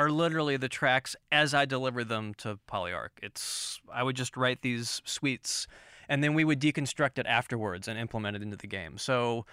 [0.00, 3.10] are literally the tracks as I deliver them to Polyarc.
[3.22, 5.66] It's I would just write these suites,
[6.08, 8.98] and then we would deconstruct it afterwards and implement it into the game.
[8.98, 9.46] So.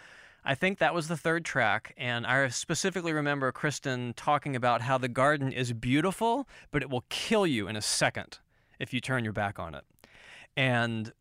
[0.45, 4.97] I think that was the third track, and I specifically remember Kristen talking about how
[4.97, 8.39] the garden is beautiful, but it will kill you in a second
[8.79, 9.83] if you turn your back on it.
[10.55, 11.11] And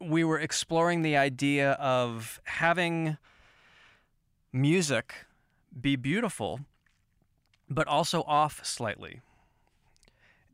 [0.00, 3.18] we were exploring the idea of having
[4.52, 5.14] music
[5.80, 6.60] be beautiful,
[7.74, 9.20] but also off slightly.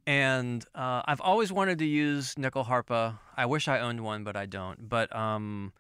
[0.07, 3.19] And uh, I've always wanted to use nyckelharpa.
[3.37, 4.89] I wish I owned one, but I don't.
[4.89, 5.73] But um,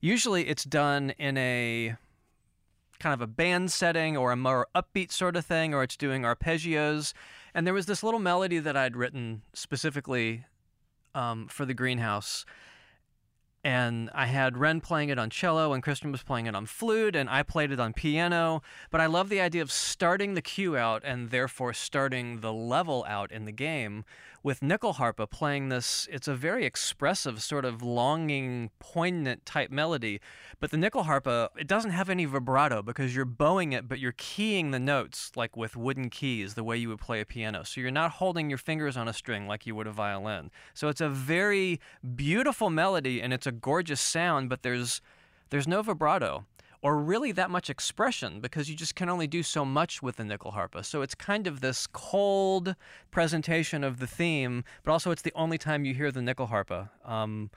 [0.00, 1.96] usually it's done in a
[3.00, 6.22] kind of a band setting or a more upbeat sort of thing, or it's doing
[6.22, 7.12] arpeggios.
[7.54, 10.44] And there was this little melody that I'd written specifically
[11.14, 12.44] um, for the greenhouse.
[13.64, 17.14] And I had Ren playing it on cello, and Kristin was playing it on flute,
[17.14, 18.60] and I played it on piano.
[18.90, 23.04] But I love the idea of starting the cue out and therefore starting the level
[23.06, 24.04] out in the game
[24.42, 26.08] with nyckelharpa playing this.
[26.10, 30.20] It's a very expressive, sort of longing, poignant type melody.
[30.58, 34.72] But the nyckelharpa, it doesn't have any vibrato because you're bowing it, but you're keying
[34.72, 37.62] the notes like with wooden keys, the way you would play a piano.
[37.62, 40.50] So you're not holding your fingers on a string like you would a violin.
[40.74, 41.80] So it's a very
[42.16, 45.00] beautiful melody and it's a gorgeous sound, but there's
[45.50, 46.46] there's no vibrato
[46.82, 50.24] or really that much expression because you just can only do so much with the
[50.24, 50.84] nyckelharpa.
[50.84, 52.74] So it's kind of this cold
[53.12, 57.50] presentation of the theme, but also it's the only time you hear the nyckelharpa um,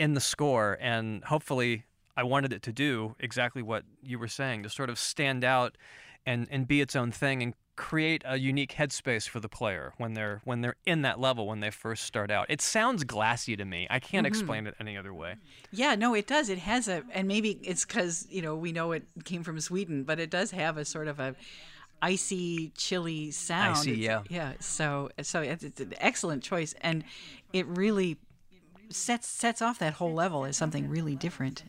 [0.00, 0.76] in the score.
[0.80, 1.84] And hopefully,
[2.16, 5.78] I wanted it to do exactly what you were saying to sort of stand out
[6.26, 10.14] and, and be its own thing and create a unique headspace for the player when
[10.14, 12.46] they're when they're in that level when they first start out.
[12.48, 13.86] It sounds glassy to me.
[13.88, 14.26] I can't mm-hmm.
[14.26, 15.36] explain it any other way.
[15.70, 16.48] Yeah, no, it does.
[16.48, 20.04] It has a, and maybe it's because you know we know it came from Sweden,
[20.04, 21.34] but it does have a sort of a
[22.02, 23.76] icy, chilly sound.
[23.78, 24.22] Icy, It's- yeah.
[24.28, 24.52] yeah.
[24.60, 27.04] So, so it's, it's an excellent choice, and
[27.52, 28.18] it really
[28.90, 31.64] sets sets off that whole level as something really different.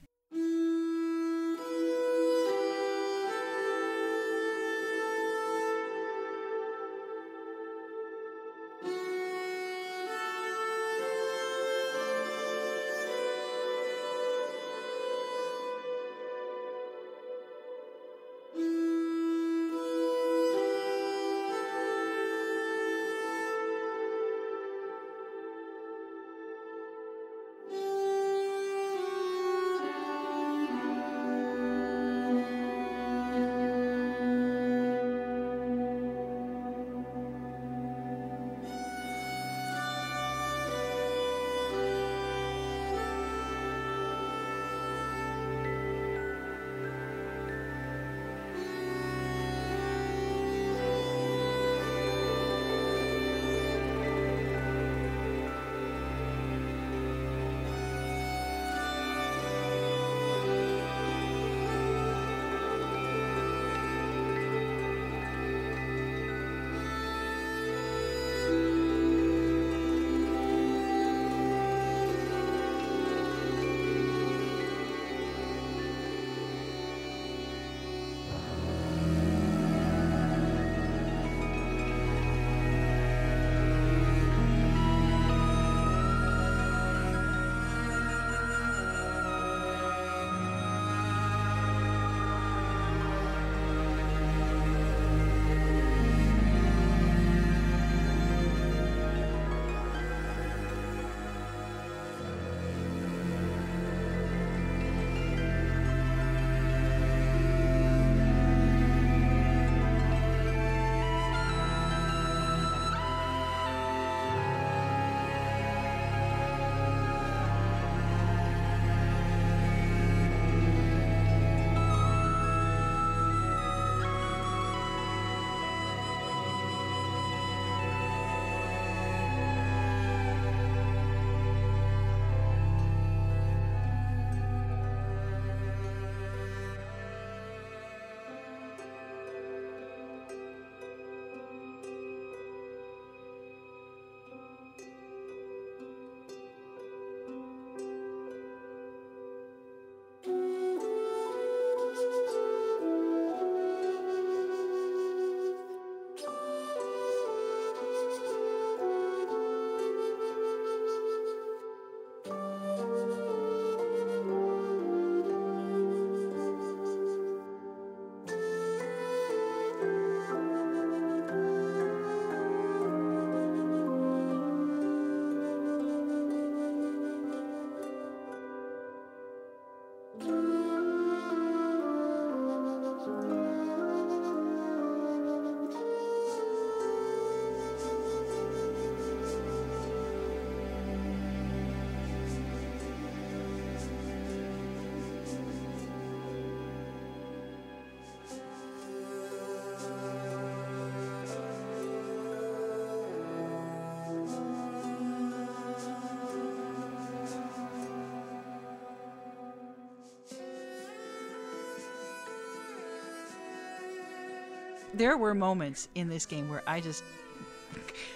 [214.93, 217.03] There were moments in this game where I just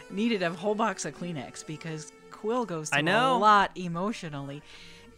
[0.10, 3.36] needed a whole box of Kleenex because Quill goes through I know.
[3.36, 4.62] a lot emotionally.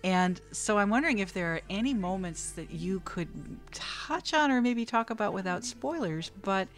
[0.03, 3.27] And so I'm wondering if there are any moments that you could
[3.71, 6.69] touch on or maybe talk about without spoilers, but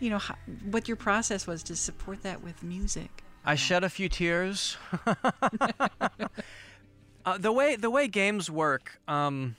[0.00, 0.36] you know, how,
[0.70, 3.22] what your process was to support that with music.
[3.44, 4.76] I shed a few tears.
[7.24, 9.56] uh, the way the way games work, um,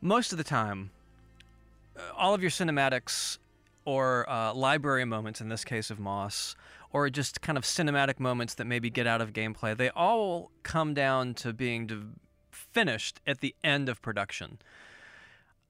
[0.00, 0.90] most of the time,
[2.16, 3.38] all of your cinematics
[3.84, 6.56] or uh, library moments, in this case of Moss,
[6.92, 10.92] or just kind of cinematic moments that maybe get out of gameplay, they all come
[10.92, 12.02] down to being de-
[12.50, 14.58] finished at the end of production.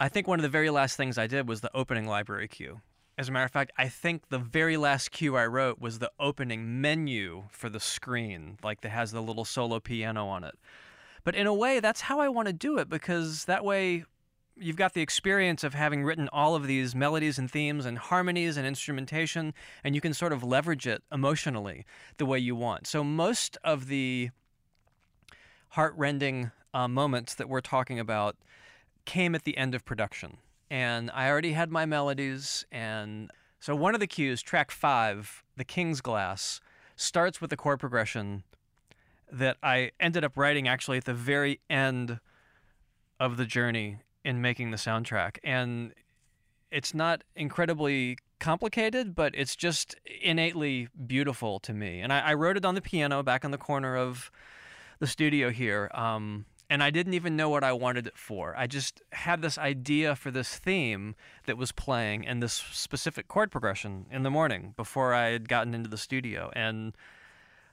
[0.00, 2.80] I think one of the very last things I did was the opening library cue.
[3.18, 6.12] As a matter of fact, I think the very last cue I wrote was the
[6.20, 10.54] opening menu for the screen, like that has the little solo piano on it.
[11.24, 14.04] But in a way, that's how I want to do it because that way
[14.58, 18.56] you've got the experience of having written all of these melodies and themes and harmonies
[18.56, 19.52] and instrumentation,
[19.84, 21.84] and you can sort of leverage it emotionally
[22.16, 22.86] the way you want.
[22.86, 24.30] So most of the
[25.70, 28.36] heartrending uh, moments that we're talking about
[29.04, 30.38] came at the end of production
[30.70, 32.64] and I already had my melodies.
[32.72, 33.30] And
[33.60, 36.60] so one of the cues, track five, The King's Glass,
[36.96, 38.42] starts with a chord progression
[39.30, 42.20] that I ended up writing actually at the very end
[43.18, 45.38] of the journey in making the soundtrack.
[45.44, 45.94] And
[46.72, 52.00] it's not incredibly complicated, but it's just innately beautiful to me.
[52.00, 54.32] And I, I wrote it on the piano back in the corner of
[54.98, 55.90] the studio here.
[55.94, 58.52] Um, and I didn't even know what I wanted it for.
[58.58, 61.14] I just had this idea for this theme
[61.46, 65.72] that was playing and this specific chord progression in the morning before I had gotten
[65.72, 66.50] into the studio.
[66.56, 66.96] And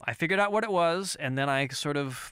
[0.06, 2.32] I figured out what it was, and then I sort of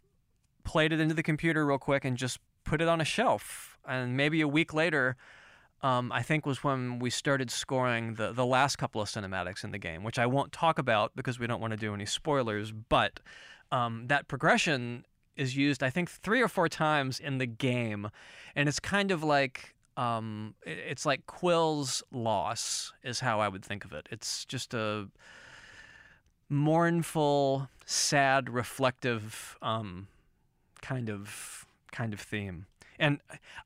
[0.63, 3.77] played it into the computer real quick and just put it on a shelf.
[3.87, 5.15] And maybe a week later,
[5.81, 9.71] um, I think was when we started scoring the, the last couple of cinematics in
[9.71, 12.71] the game, which I won't talk about because we don't want to do any spoilers.
[12.71, 13.19] But
[13.71, 15.05] um, that progression
[15.35, 18.09] is used, I think, three or four times in the game,
[18.55, 23.85] and it's kind of like um, it's like Quill's loss is how I would think
[23.85, 24.07] of it.
[24.11, 25.07] It's just a
[26.49, 30.07] mournful, sad, reflective um,
[30.81, 32.65] kind of kind of theme,
[32.99, 33.19] and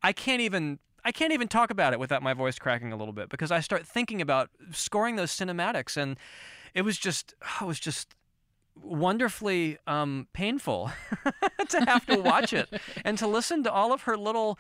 [0.04, 3.14] I can't even I can't even talk about it without my voice cracking a little
[3.14, 6.18] bit because I start thinking about scoring those cinematics, and
[6.74, 8.16] it was just it was just
[8.82, 10.92] wonderfully um, painful
[11.70, 12.70] to have to watch it
[13.06, 14.60] and to listen to all of her little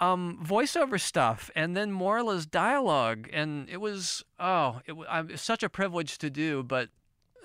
[0.00, 3.28] um, voiceover stuff and then Morla's dialogue.
[3.32, 6.88] And it was, oh, it was, it was such a privilege to do, but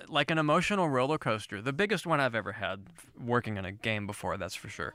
[0.08, 1.62] like an emotional roller coaster.
[1.62, 2.86] The biggest one I've ever had
[3.18, 4.94] working on a game before, that's for sure.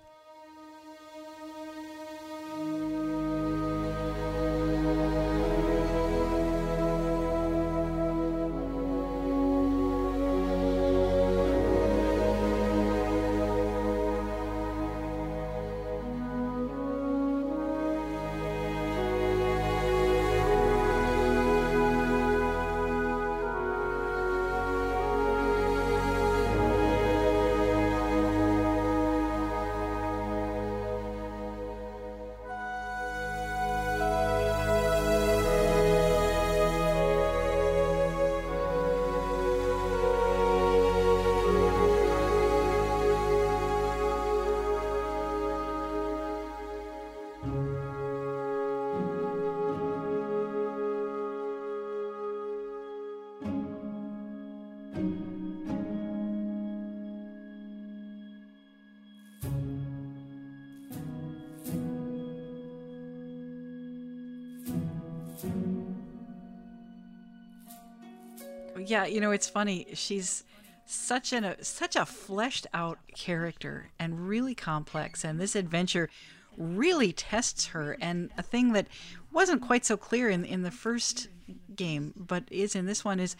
[68.88, 69.88] Yeah, you know, it's funny.
[69.93, 70.43] She's
[70.85, 76.09] such an a, such a fleshed out character and really complex and this adventure
[76.57, 78.88] really tests her and a thing that
[79.33, 81.27] wasn't quite so clear in in the first
[81.75, 83.35] game but is in this one is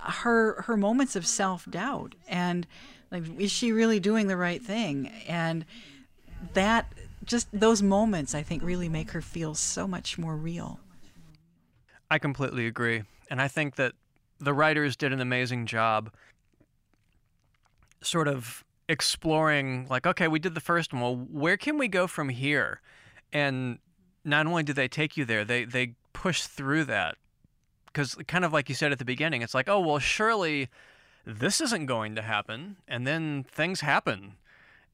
[0.00, 2.66] her her moments of self-doubt and
[3.10, 5.66] like is she really doing the right thing and
[6.54, 6.90] that
[7.28, 10.80] just those moments I think really make her feel so much more real.
[12.10, 13.02] I completely agree.
[13.30, 13.92] And I think that
[14.38, 16.10] the writers did an amazing job
[18.00, 21.02] sort of exploring like okay we did the first one.
[21.02, 22.80] Well where can we go from here?
[23.32, 23.78] And
[24.24, 27.16] not only do they take you there they they push through that.
[27.86, 30.68] Because kind of like you said at the beginning it's like oh well surely
[31.26, 34.34] this isn't going to happen and then things happen.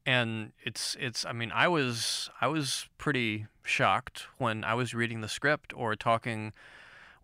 [0.05, 5.21] And it's it's i mean i was i was pretty shocked when i was reading
[5.21, 6.53] the script or talking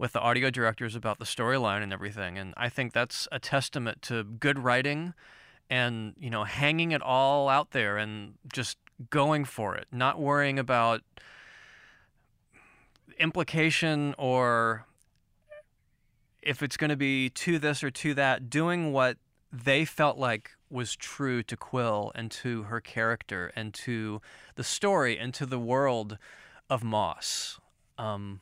[0.01, 2.35] with the audio directors about the storyline and everything.
[2.35, 5.13] And I think that's a testament to good writing
[5.69, 8.79] and, you know, hanging it all out there and just
[9.11, 11.03] going for it, not worrying about
[13.19, 14.87] implication or
[16.41, 19.17] if it's going to be to this or to that, doing what
[19.53, 24.19] they felt like was true to Quill and to her character and to
[24.55, 26.17] the story and to the world
[26.71, 27.59] of Moss.
[27.99, 28.41] Um,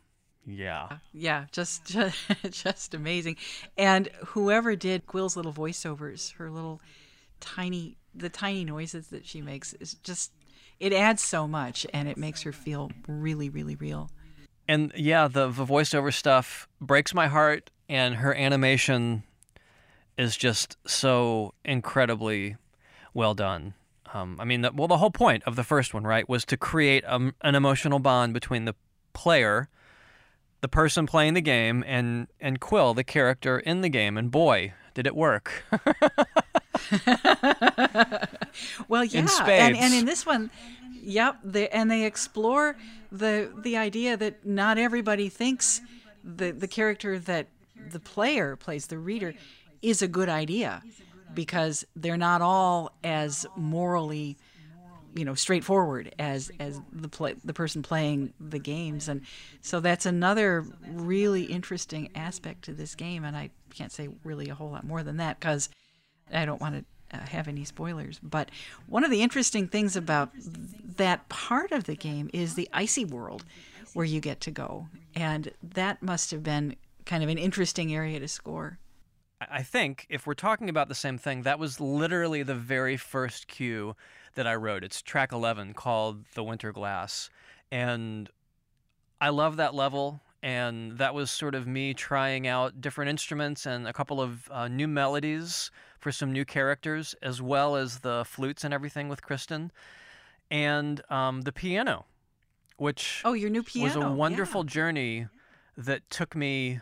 [0.50, 0.98] yeah.
[1.14, 2.18] Yeah, just, just
[2.52, 3.38] just amazing.
[3.78, 6.82] And whoever did Quill's little voiceovers, her little
[7.40, 10.32] tiny the tiny noises that she makes is just
[10.80, 14.10] it adds so much and it makes her feel really really real.
[14.68, 19.24] And yeah, the, the voiceover stuff breaks my heart and her animation
[20.18, 22.58] is just so incredibly
[23.14, 23.74] well done.
[24.14, 26.58] Um, I mean, the, well, the whole point of the first one, right, was to
[26.58, 28.76] create a, an emotional bond between the
[29.14, 29.70] player,
[30.62, 34.18] the person playing the game, and and Quill, the character in the game.
[34.18, 35.64] And boy, did it work!
[38.88, 40.50] well, yeah, and, and in this one,
[41.02, 42.76] yep, they, and they explore
[43.12, 45.82] the the idea that not everybody thinks
[46.24, 47.48] the the character that
[47.92, 49.34] the player plays, the reader,
[49.82, 50.82] is a good idea
[51.34, 54.38] because they're not all as morally
[55.16, 59.08] you know straightforward as as the play, the person playing the games.
[59.08, 59.22] And
[59.62, 63.24] so that's another really interesting aspect to this game.
[63.24, 65.70] And I can't say really a whole lot more than that cuz
[66.32, 68.20] I don't want to uh, have any spoilers.
[68.20, 68.52] But
[68.88, 70.32] one of the interesting things about
[70.98, 73.46] that part of the game is the icy world
[73.94, 74.88] where you get to go.
[75.16, 78.78] And that must have been kind of an interesting area to score.
[79.42, 83.48] I think if we're talking about the same thing, that was literally the very first
[83.48, 83.96] cue
[84.36, 84.84] that I wrote.
[84.84, 87.30] It's track 11 called The Winter Glass.
[87.72, 88.30] And
[89.22, 90.22] I love that level.
[90.42, 94.68] And that was sort of me trying out different instruments and a couple of uh,
[94.68, 95.70] new melodies
[96.00, 99.70] for some new characters, as well as the flutes and everything with Kristin.
[100.50, 102.06] And um, the piano,
[102.78, 104.70] which oh, your new piano was a wonderful yeah.
[104.70, 105.28] journey
[105.78, 106.80] that took me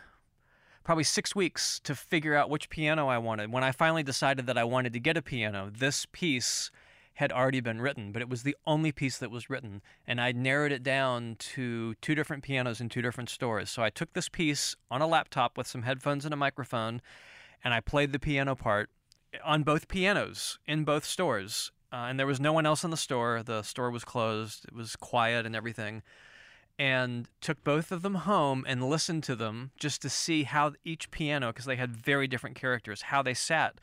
[0.84, 3.52] probably six weeks to figure out which piano I wanted.
[3.52, 6.70] When I finally decided that I wanted to get a piano, this piece
[7.18, 9.82] had already been written, but it was the only piece that was written.
[10.06, 13.70] And I narrowed it down to two different pianos in two different stores.
[13.70, 17.02] So I took this piece on a laptop with some headphones and a microphone,
[17.64, 18.88] and I played the piano part
[19.44, 21.72] on both pianos in both stores.
[21.92, 23.42] Uh, and there was no one else in the store.
[23.42, 26.04] The store was closed, it was quiet and everything
[26.78, 31.10] and took both of them home and listened to them just to see how each
[31.10, 33.80] piano, because they had very different characters, how they sat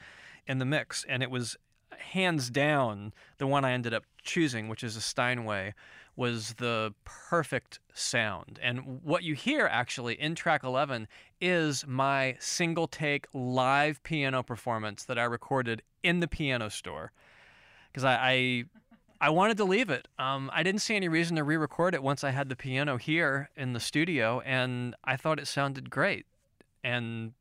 [0.47, 1.05] in the mix.
[1.09, 1.57] And it was
[1.99, 5.73] hands down the one I ended up choosing, which is a Steinway,
[6.15, 8.59] was the perfect sound.
[8.61, 11.07] And what you hear actually in track 11
[11.41, 17.11] is my single take live piano performance that I recorded in the piano store.
[17.91, 18.65] Because I, I
[19.21, 20.07] I wanted to leave it.
[20.19, 23.49] Um, I didn't see any reason to re-record it once I had the piano here
[23.55, 26.25] in the studio, and I thought it sounded great.
[26.83, 27.33] And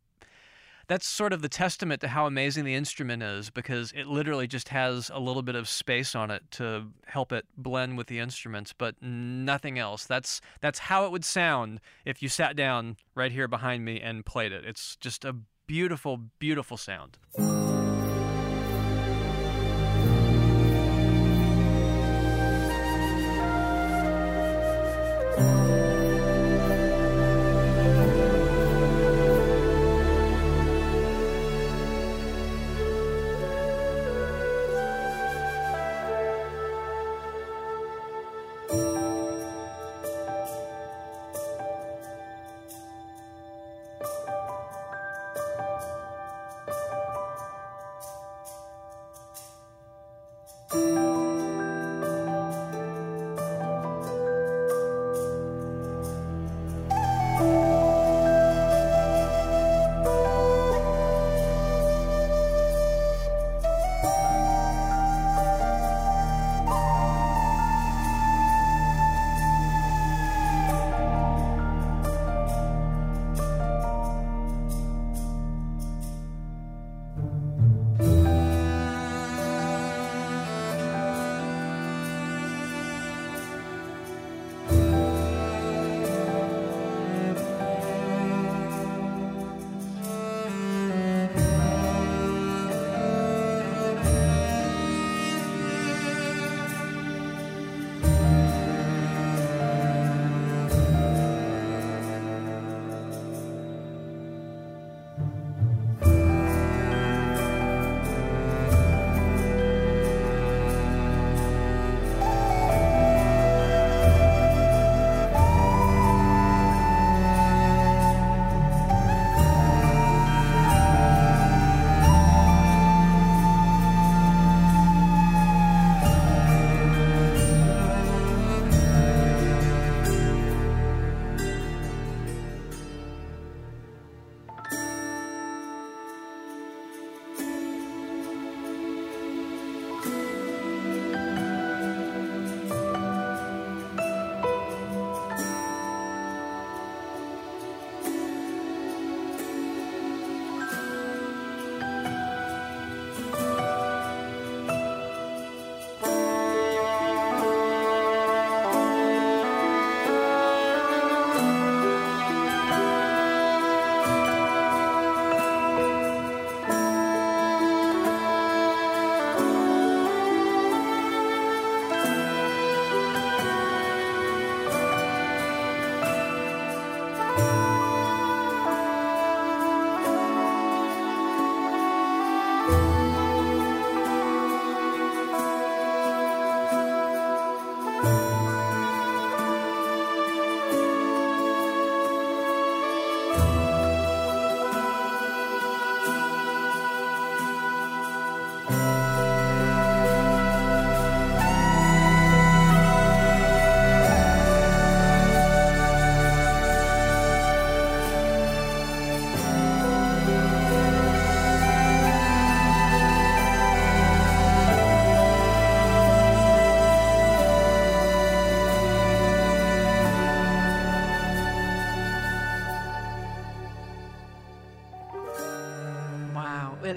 [0.86, 4.68] that's sort of the testament to how amazing the instrument is because it literally just
[4.68, 8.72] has a little bit of space on it to help it blend with the instruments,
[8.76, 10.04] but nothing else.
[10.04, 14.24] That's that's how it would sound if you sat down right here behind me and
[14.24, 14.64] played it.
[14.64, 15.34] It's just a
[15.66, 17.18] beautiful, beautiful sound.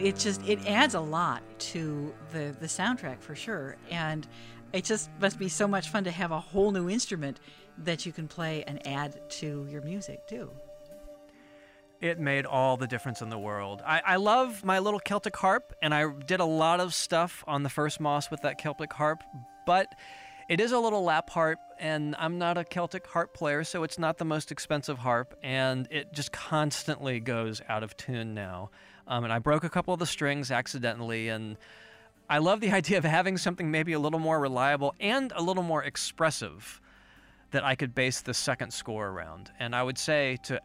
[0.08, 4.26] It just it adds a lot to the the soundtrack for sure and
[4.72, 7.42] it just must be so much fun to have a whole new instrument
[7.78, 10.50] that you can play and add to your music too
[12.00, 13.82] it made all the difference in the world.
[13.84, 17.64] I, I love my little Celtic harp, and I did a lot of stuff on
[17.64, 19.24] the first Moss with that Celtic harp,
[19.66, 19.96] but
[20.48, 23.98] it is a little lap harp, and I'm not a Celtic harp player, so it's
[23.98, 28.70] not the most expensive harp, and it just constantly goes out of tune now.
[29.08, 31.58] Um, and I broke a couple of the strings accidentally, and
[32.30, 35.64] I love the idea of having something maybe a little more reliable and a little
[35.64, 36.82] more expressive
[37.52, 39.52] that I could base the second score around.
[39.60, 40.62] And I would say to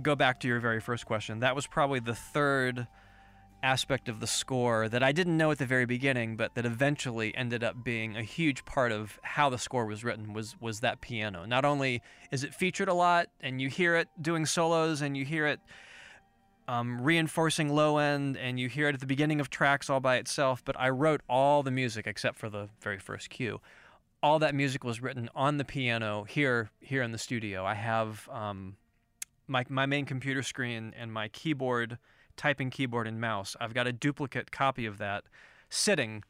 [0.00, 2.86] go back to your very first question, that was probably the third
[3.62, 7.36] aspect of the score that I didn't know at the very beginning, but that eventually
[7.36, 11.00] ended up being a huge part of how the score was written was was that
[11.00, 11.44] piano.
[11.44, 15.24] Not only is it featured a lot, and you hear it doing solos, and you
[15.24, 15.60] hear it
[16.68, 20.16] um, reinforcing low end, and you hear it at the beginning of tracks all by
[20.16, 20.62] itself.
[20.64, 23.60] But I wrote all the music except for the very first cue.
[24.22, 27.64] All that music was written on the piano here here in the studio.
[27.64, 28.76] I have um,
[29.48, 31.98] my my main computer screen and my keyboard,
[32.36, 33.56] typing keyboard and mouse.
[33.60, 35.24] I've got a duplicate copy of that
[35.68, 36.22] sitting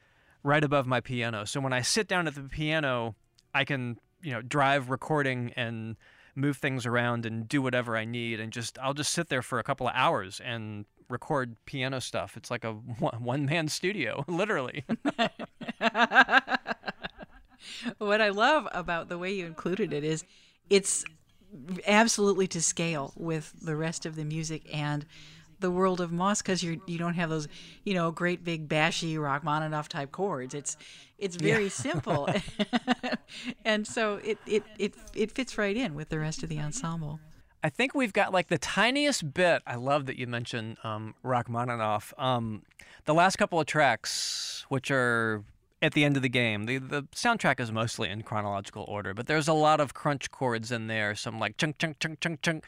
[0.42, 1.44] right above my piano.
[1.44, 3.14] So when I sit down at the piano,
[3.54, 5.96] I can you know drive recording and
[6.34, 9.58] move things around and do whatever I need and just I'll just sit there for
[9.58, 12.36] a couple of hours and record piano stuff.
[12.36, 14.84] It's like a one man studio, literally.
[17.98, 20.24] what I love about the way you included it is
[20.70, 21.04] it's
[21.86, 25.04] absolutely to scale with the rest of the music and
[25.62, 27.48] the world of Moss because you you don't have those
[27.84, 30.54] you know great big bashy Rachmaninoff type chords.
[30.54, 30.76] It's
[31.18, 31.70] it's very yeah.
[31.70, 32.28] simple,
[33.64, 37.20] and so it, it it it fits right in with the rest of the ensemble.
[37.64, 39.62] I think we've got like the tiniest bit.
[39.66, 42.12] I love that you mentioned um, Rachmaninoff.
[42.18, 42.62] Um,
[43.04, 45.44] the last couple of tracks, which are
[45.80, 46.64] at the end of the game.
[46.64, 50.72] The the soundtrack is mostly in chronological order, but there's a lot of crunch chords
[50.72, 52.64] in there, some like chunk chunk chunk chunk chunk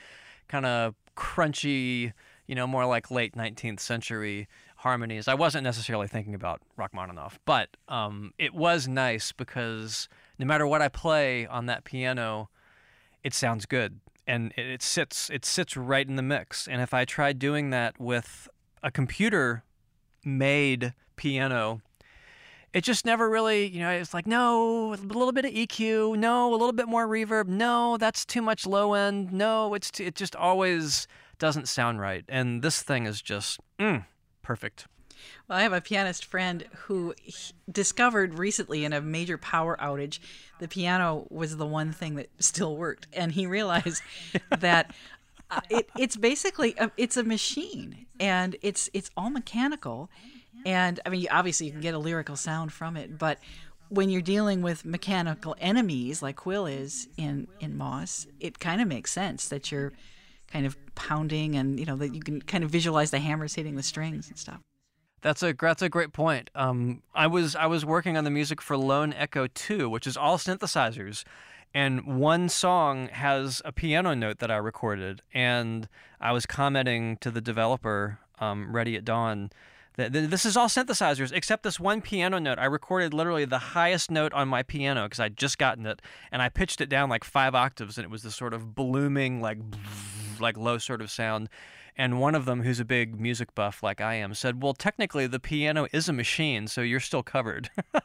[0.49, 2.12] kind of crunchy,
[2.47, 5.28] you know, more like late 19th century harmonies.
[5.28, 10.82] I wasn't necessarily thinking about Rachmaninoff, but um, it was nice because no matter what
[10.82, 12.51] I play on that piano,
[13.22, 16.68] it sounds good and it, it sits it sits right in the mix.
[16.68, 18.49] And if I tried doing that with
[18.82, 19.64] a computer
[20.24, 21.80] made piano
[22.74, 26.51] it just never really, you know, it's like, no, a little bit of EQ, no,
[26.51, 30.16] a little bit more reverb, no, that's too much low end, no, it's too, it
[30.16, 31.07] just always
[31.45, 32.24] doesn't sound right.
[32.26, 34.07] And this thing is just mm,
[34.40, 34.86] perfect.
[35.47, 37.14] Well, I have a pianist friend who
[37.70, 40.20] discovered recently in a major power outage
[40.59, 44.03] the piano was the one thing that still worked, and he realized
[44.59, 44.95] that
[45.51, 50.09] uh, it, it's basically a, it's a machine, and it's it's all mechanical,
[50.64, 53.38] and I mean, obviously, you can get a lyrical sound from it, but
[53.90, 58.88] when you're dealing with mechanical enemies like Quill is in in Moss, it kind of
[58.88, 59.92] makes sense that you're
[60.55, 63.74] kind of pounding and you know that you can kind of visualize the hammers hitting
[63.74, 64.61] the strings and stuff.
[65.20, 66.48] That's a that's a great point.
[66.55, 70.16] Um, I was I was working on the music for Lone Echo 2, which is
[70.16, 71.24] all synthesizers,
[71.74, 75.88] and one song has a piano note that I recorded, and
[76.20, 79.50] I was commenting to the developer, um, Ready at Dawn,
[79.96, 82.61] that this is all synthesizers except this one piano note.
[82.61, 86.00] I recorded literally the highest note on my piano because I'd just gotten it,
[86.30, 89.40] and I pitched it down like five octaves, and it was this sort of blooming,
[89.40, 89.59] like,
[90.41, 91.49] like low sort of sound.
[91.97, 95.26] And one of them, who's a big music buff like I am, said, "Well, technically,
[95.28, 97.70] the piano is a machine, so you're still covered."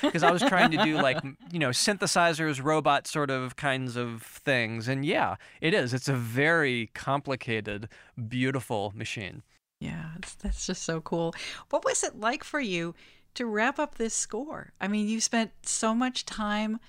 [0.00, 1.22] Because I was trying to do like
[1.52, 5.92] you know synthesizers, robot sort of kinds of things, and yeah, it is.
[5.92, 7.90] It's a very complicated,
[8.28, 9.42] beautiful machine.
[9.78, 10.12] Yeah,
[10.42, 11.34] that's just so cool.
[11.68, 12.94] What was it like for you
[13.34, 14.72] to wrap up this score?
[14.80, 16.80] I mean, you spent so much time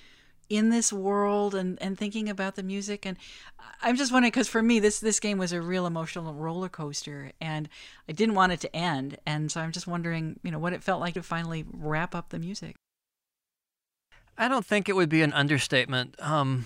[0.50, 3.06] in this world and, and thinking about the music.
[3.06, 3.18] And
[3.84, 7.32] i'm just wondering because for me this this game was a real emotional roller coaster
[7.40, 7.70] and
[8.08, 9.18] i didn't want it to end.
[9.26, 12.30] And so i'm just wondering you know what it felt like to finally wrap up
[12.30, 12.76] the music.
[14.38, 16.66] I don't think it would be an understatement um,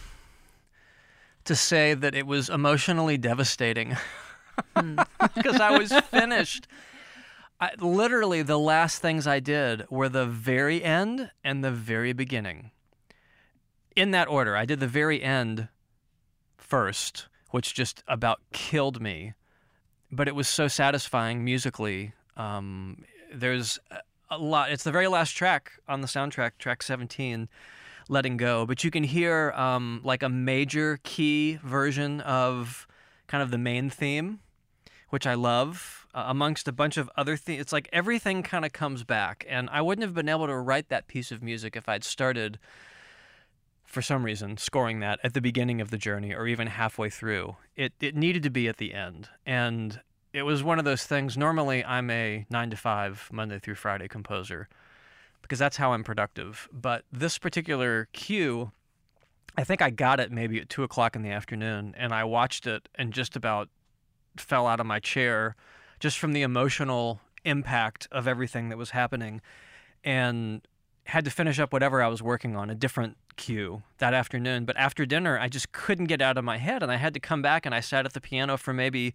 [1.43, 3.97] to say that it was emotionally devastating.
[5.35, 6.67] Because I was finished.
[7.59, 12.71] I, literally, the last things I did were the very end and the very beginning.
[13.95, 15.69] In that order, I did the very end
[16.57, 19.33] first, which just about killed me.
[20.11, 22.13] But it was so satisfying musically.
[22.37, 23.03] Um,
[23.33, 23.79] there's
[24.29, 24.71] a lot.
[24.71, 27.49] It's the very last track on the soundtrack, track 17,
[28.09, 28.65] Letting Go.
[28.65, 32.87] But you can hear um, like a major key version of
[33.27, 34.39] kind of the main theme
[35.09, 36.05] which I love.
[36.15, 37.61] uh, amongst a bunch of other things.
[37.61, 39.45] It's like everything kind of comes back.
[39.49, 42.57] And I wouldn't have been able to write that piece of music if I'd started,
[43.85, 47.55] for some reason, scoring that at the beginning of the journey or even halfway through.
[47.75, 49.29] It, it needed to be at the end.
[49.45, 50.01] And
[50.33, 51.37] it was one of those things.
[51.37, 54.67] Normally, I'm a nine to five, Monday through Friday composer
[55.41, 56.67] because that's how I'm productive.
[56.73, 58.71] But this particular cue,
[59.57, 62.67] I think I got it maybe at two o'clock in the afternoon, and I watched
[62.67, 63.69] it and just about
[64.37, 65.55] fell out of my chair
[65.99, 69.39] just from the emotional impact of everything that was happening
[70.03, 70.61] and
[71.05, 74.65] had to finish up whatever I was working on, a different cue that afternoon.
[74.65, 77.19] But after dinner, I just couldn't get out of my head and I had to
[77.19, 79.13] come back and I sat at the piano for maybe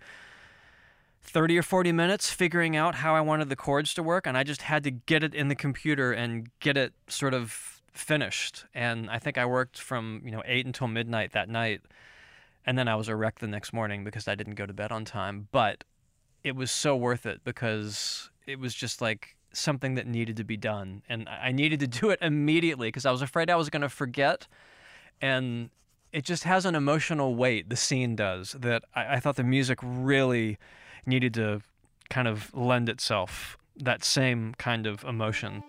[1.23, 4.45] 30 or 40 minutes figuring out how I wanted the chords to work and I
[4.45, 8.65] just had to get it in the computer and get it sort of finished.
[8.73, 11.83] And I think I worked from, you know, 8 until midnight that night.
[12.65, 14.93] And then I was a wreck the next morning because I didn't go to bed
[14.93, 15.83] on time, but
[16.45, 20.57] it was so worth it because it was just like something that needed to be
[20.57, 23.83] done and I needed to do it immediately because I was afraid I was going
[23.83, 24.47] to forget
[25.21, 25.71] and
[26.13, 29.79] it just has an emotional weight the scene does that I, I thought the music
[29.83, 30.59] really
[31.07, 31.63] needed to
[32.11, 35.63] kind of lend itself that same kind of emotion.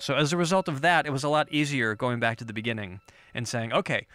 [0.00, 2.52] So as a result of that, it was a lot easier going back to the
[2.52, 3.00] beginning
[3.34, 4.06] and saying, okay,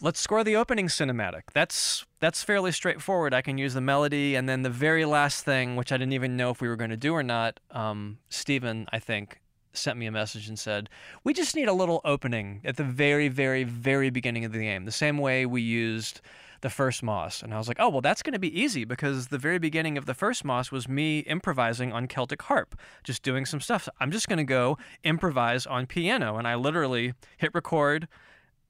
[0.00, 1.42] let's score the opening cinematic.
[1.52, 3.34] That's that's fairly straightforward.
[3.34, 6.36] I can use the melody, and then the very last thing, which I didn't even
[6.36, 7.60] know if we were going to do or not.
[7.70, 9.40] Um, Stephen, I think,
[9.72, 10.88] sent me a message and said,
[11.24, 14.84] "We just need a little opening at the very, very, very beginning of the game,
[14.84, 16.20] the same way we used."
[16.62, 17.42] The first Moss.
[17.42, 19.98] And I was like, oh, well, that's going to be easy because the very beginning
[19.98, 23.84] of the first Moss was me improvising on Celtic harp, just doing some stuff.
[23.84, 26.36] So I'm just going to go improvise on piano.
[26.36, 28.08] And I literally hit record,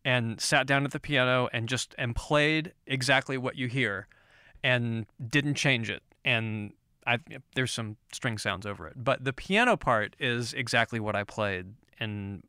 [0.04, 4.08] and sat down at the piano and just and played exactly what you hear
[4.62, 6.72] and didn't change it and
[7.06, 7.18] I,
[7.56, 11.74] there's some string sounds over it but the piano part is exactly what I played
[11.98, 12.42] and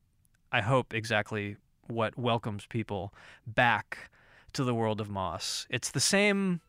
[0.52, 1.58] I hope exactly
[1.88, 3.14] what welcomes people
[3.46, 4.10] back
[4.54, 5.68] to the world of Moss.
[5.70, 6.62] It's the same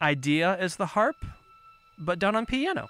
[0.00, 1.16] idea as the harp
[1.98, 2.88] but done on piano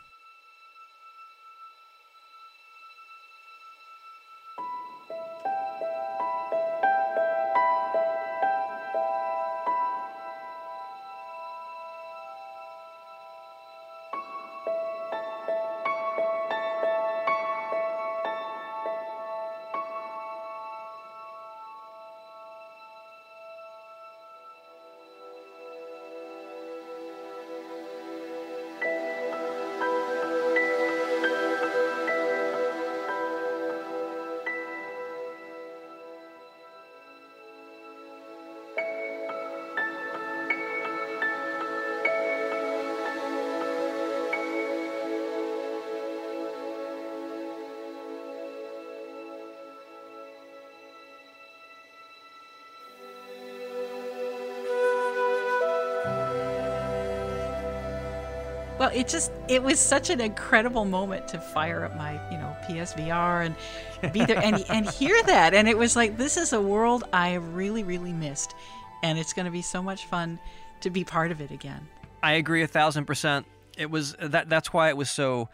[58.87, 62.57] Well, it just it was such an incredible moment to fire up my, you know,
[62.69, 63.45] PSVR
[64.01, 65.55] and be there and and hear that.
[65.55, 68.55] And it was like this is a world I really really missed
[69.03, 70.39] and it's going to be so much fun
[70.83, 71.89] to be part of it again.
[72.23, 73.47] I agree a thousand percent.
[73.77, 75.49] It was that that's why it was so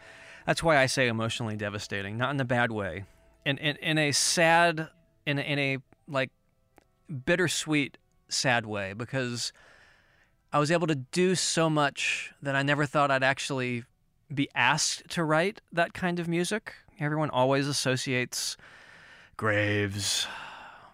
[0.45, 3.05] that's why I say emotionally devastating, not in a bad way.
[3.47, 4.89] In in, in a sad
[5.25, 5.77] in in a
[6.07, 6.29] like
[7.25, 7.97] bittersweet
[8.29, 9.53] sad way because
[10.53, 13.85] I was able to do so much that I never thought I'd actually
[14.33, 16.75] be asked to write that kind of music.
[16.99, 18.55] Everyone always associates
[19.35, 20.27] graves,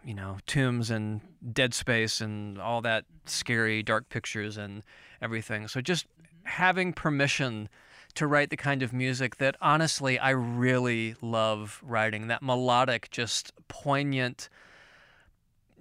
[0.06, 1.20] you know, tombs and
[1.52, 4.82] dead space and all that scary dark pictures and
[5.22, 5.68] everything.
[5.68, 6.06] So just
[6.44, 7.68] having permission
[8.16, 13.52] to write the kind of music that honestly I really love writing, that melodic, just
[13.68, 14.48] poignant,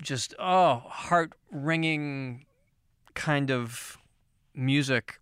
[0.03, 2.45] just oh, heart-wringing
[3.19, 3.99] kind of
[4.55, 5.19] music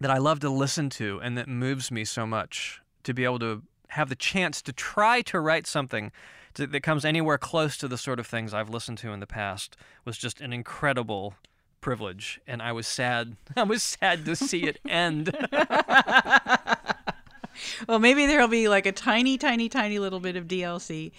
[0.00, 3.38] that I love to listen to and that moves me so much to be able
[3.38, 6.10] to have the chance to try to write something
[6.54, 9.26] to, that comes anywhere close to the sort of things I've listened to in the
[9.26, 11.34] past was just an incredible
[11.80, 12.40] privilege.
[12.46, 13.36] And I was sad.
[13.56, 15.34] I was sad to see it end.
[17.86, 21.12] Well maybe there'll be like a tiny tiny tiny little bit of DLC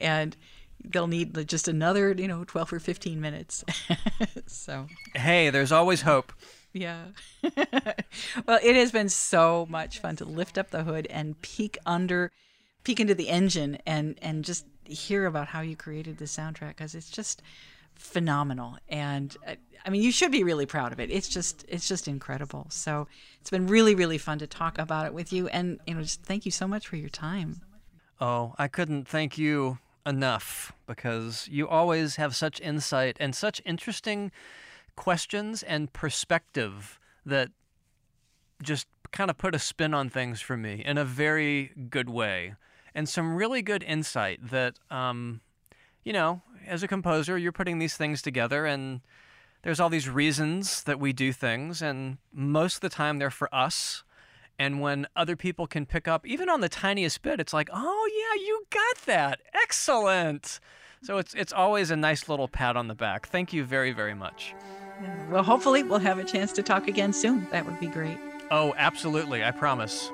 [0.00, 0.36] and
[0.84, 3.64] they'll need just another, you know, 12 or 15 minutes.
[4.46, 6.32] so, hey, there's always hope.
[6.72, 7.06] Yeah.
[7.42, 12.30] well, it has been so much fun to lift up the hood and peek under,
[12.84, 16.94] peek into the engine and and just hear about how you created the soundtrack because
[16.94, 17.42] it's just
[17.94, 18.76] phenomenal.
[18.88, 21.10] And uh, I mean, you should be really proud of it.
[21.10, 22.66] It's just it's just incredible.
[22.70, 23.08] So
[23.40, 25.48] it's been really really fun to talk about it with you.
[25.48, 27.62] And you know, just thank you so much for your time.
[28.20, 34.32] Oh, I couldn't thank you enough because you always have such insight and such interesting
[34.96, 37.50] questions and perspective that
[38.62, 42.54] just kind of put a spin on things for me in a very good way
[42.94, 45.40] and some really good insight that um,
[46.04, 49.00] you know as a composer you're putting these things together and
[49.62, 53.52] there's all these reasons that we do things and most of the time they're for
[53.54, 54.02] us
[54.58, 58.10] and when other people can pick up, even on the tiniest bit, it's like, oh,
[58.12, 59.40] yeah, you got that.
[59.54, 60.58] Excellent.
[61.02, 63.28] So it's, it's always a nice little pat on the back.
[63.28, 64.54] Thank you very, very much.
[65.30, 67.46] Well, hopefully, we'll have a chance to talk again soon.
[67.52, 68.18] That would be great.
[68.50, 69.44] Oh, absolutely.
[69.44, 70.10] I promise.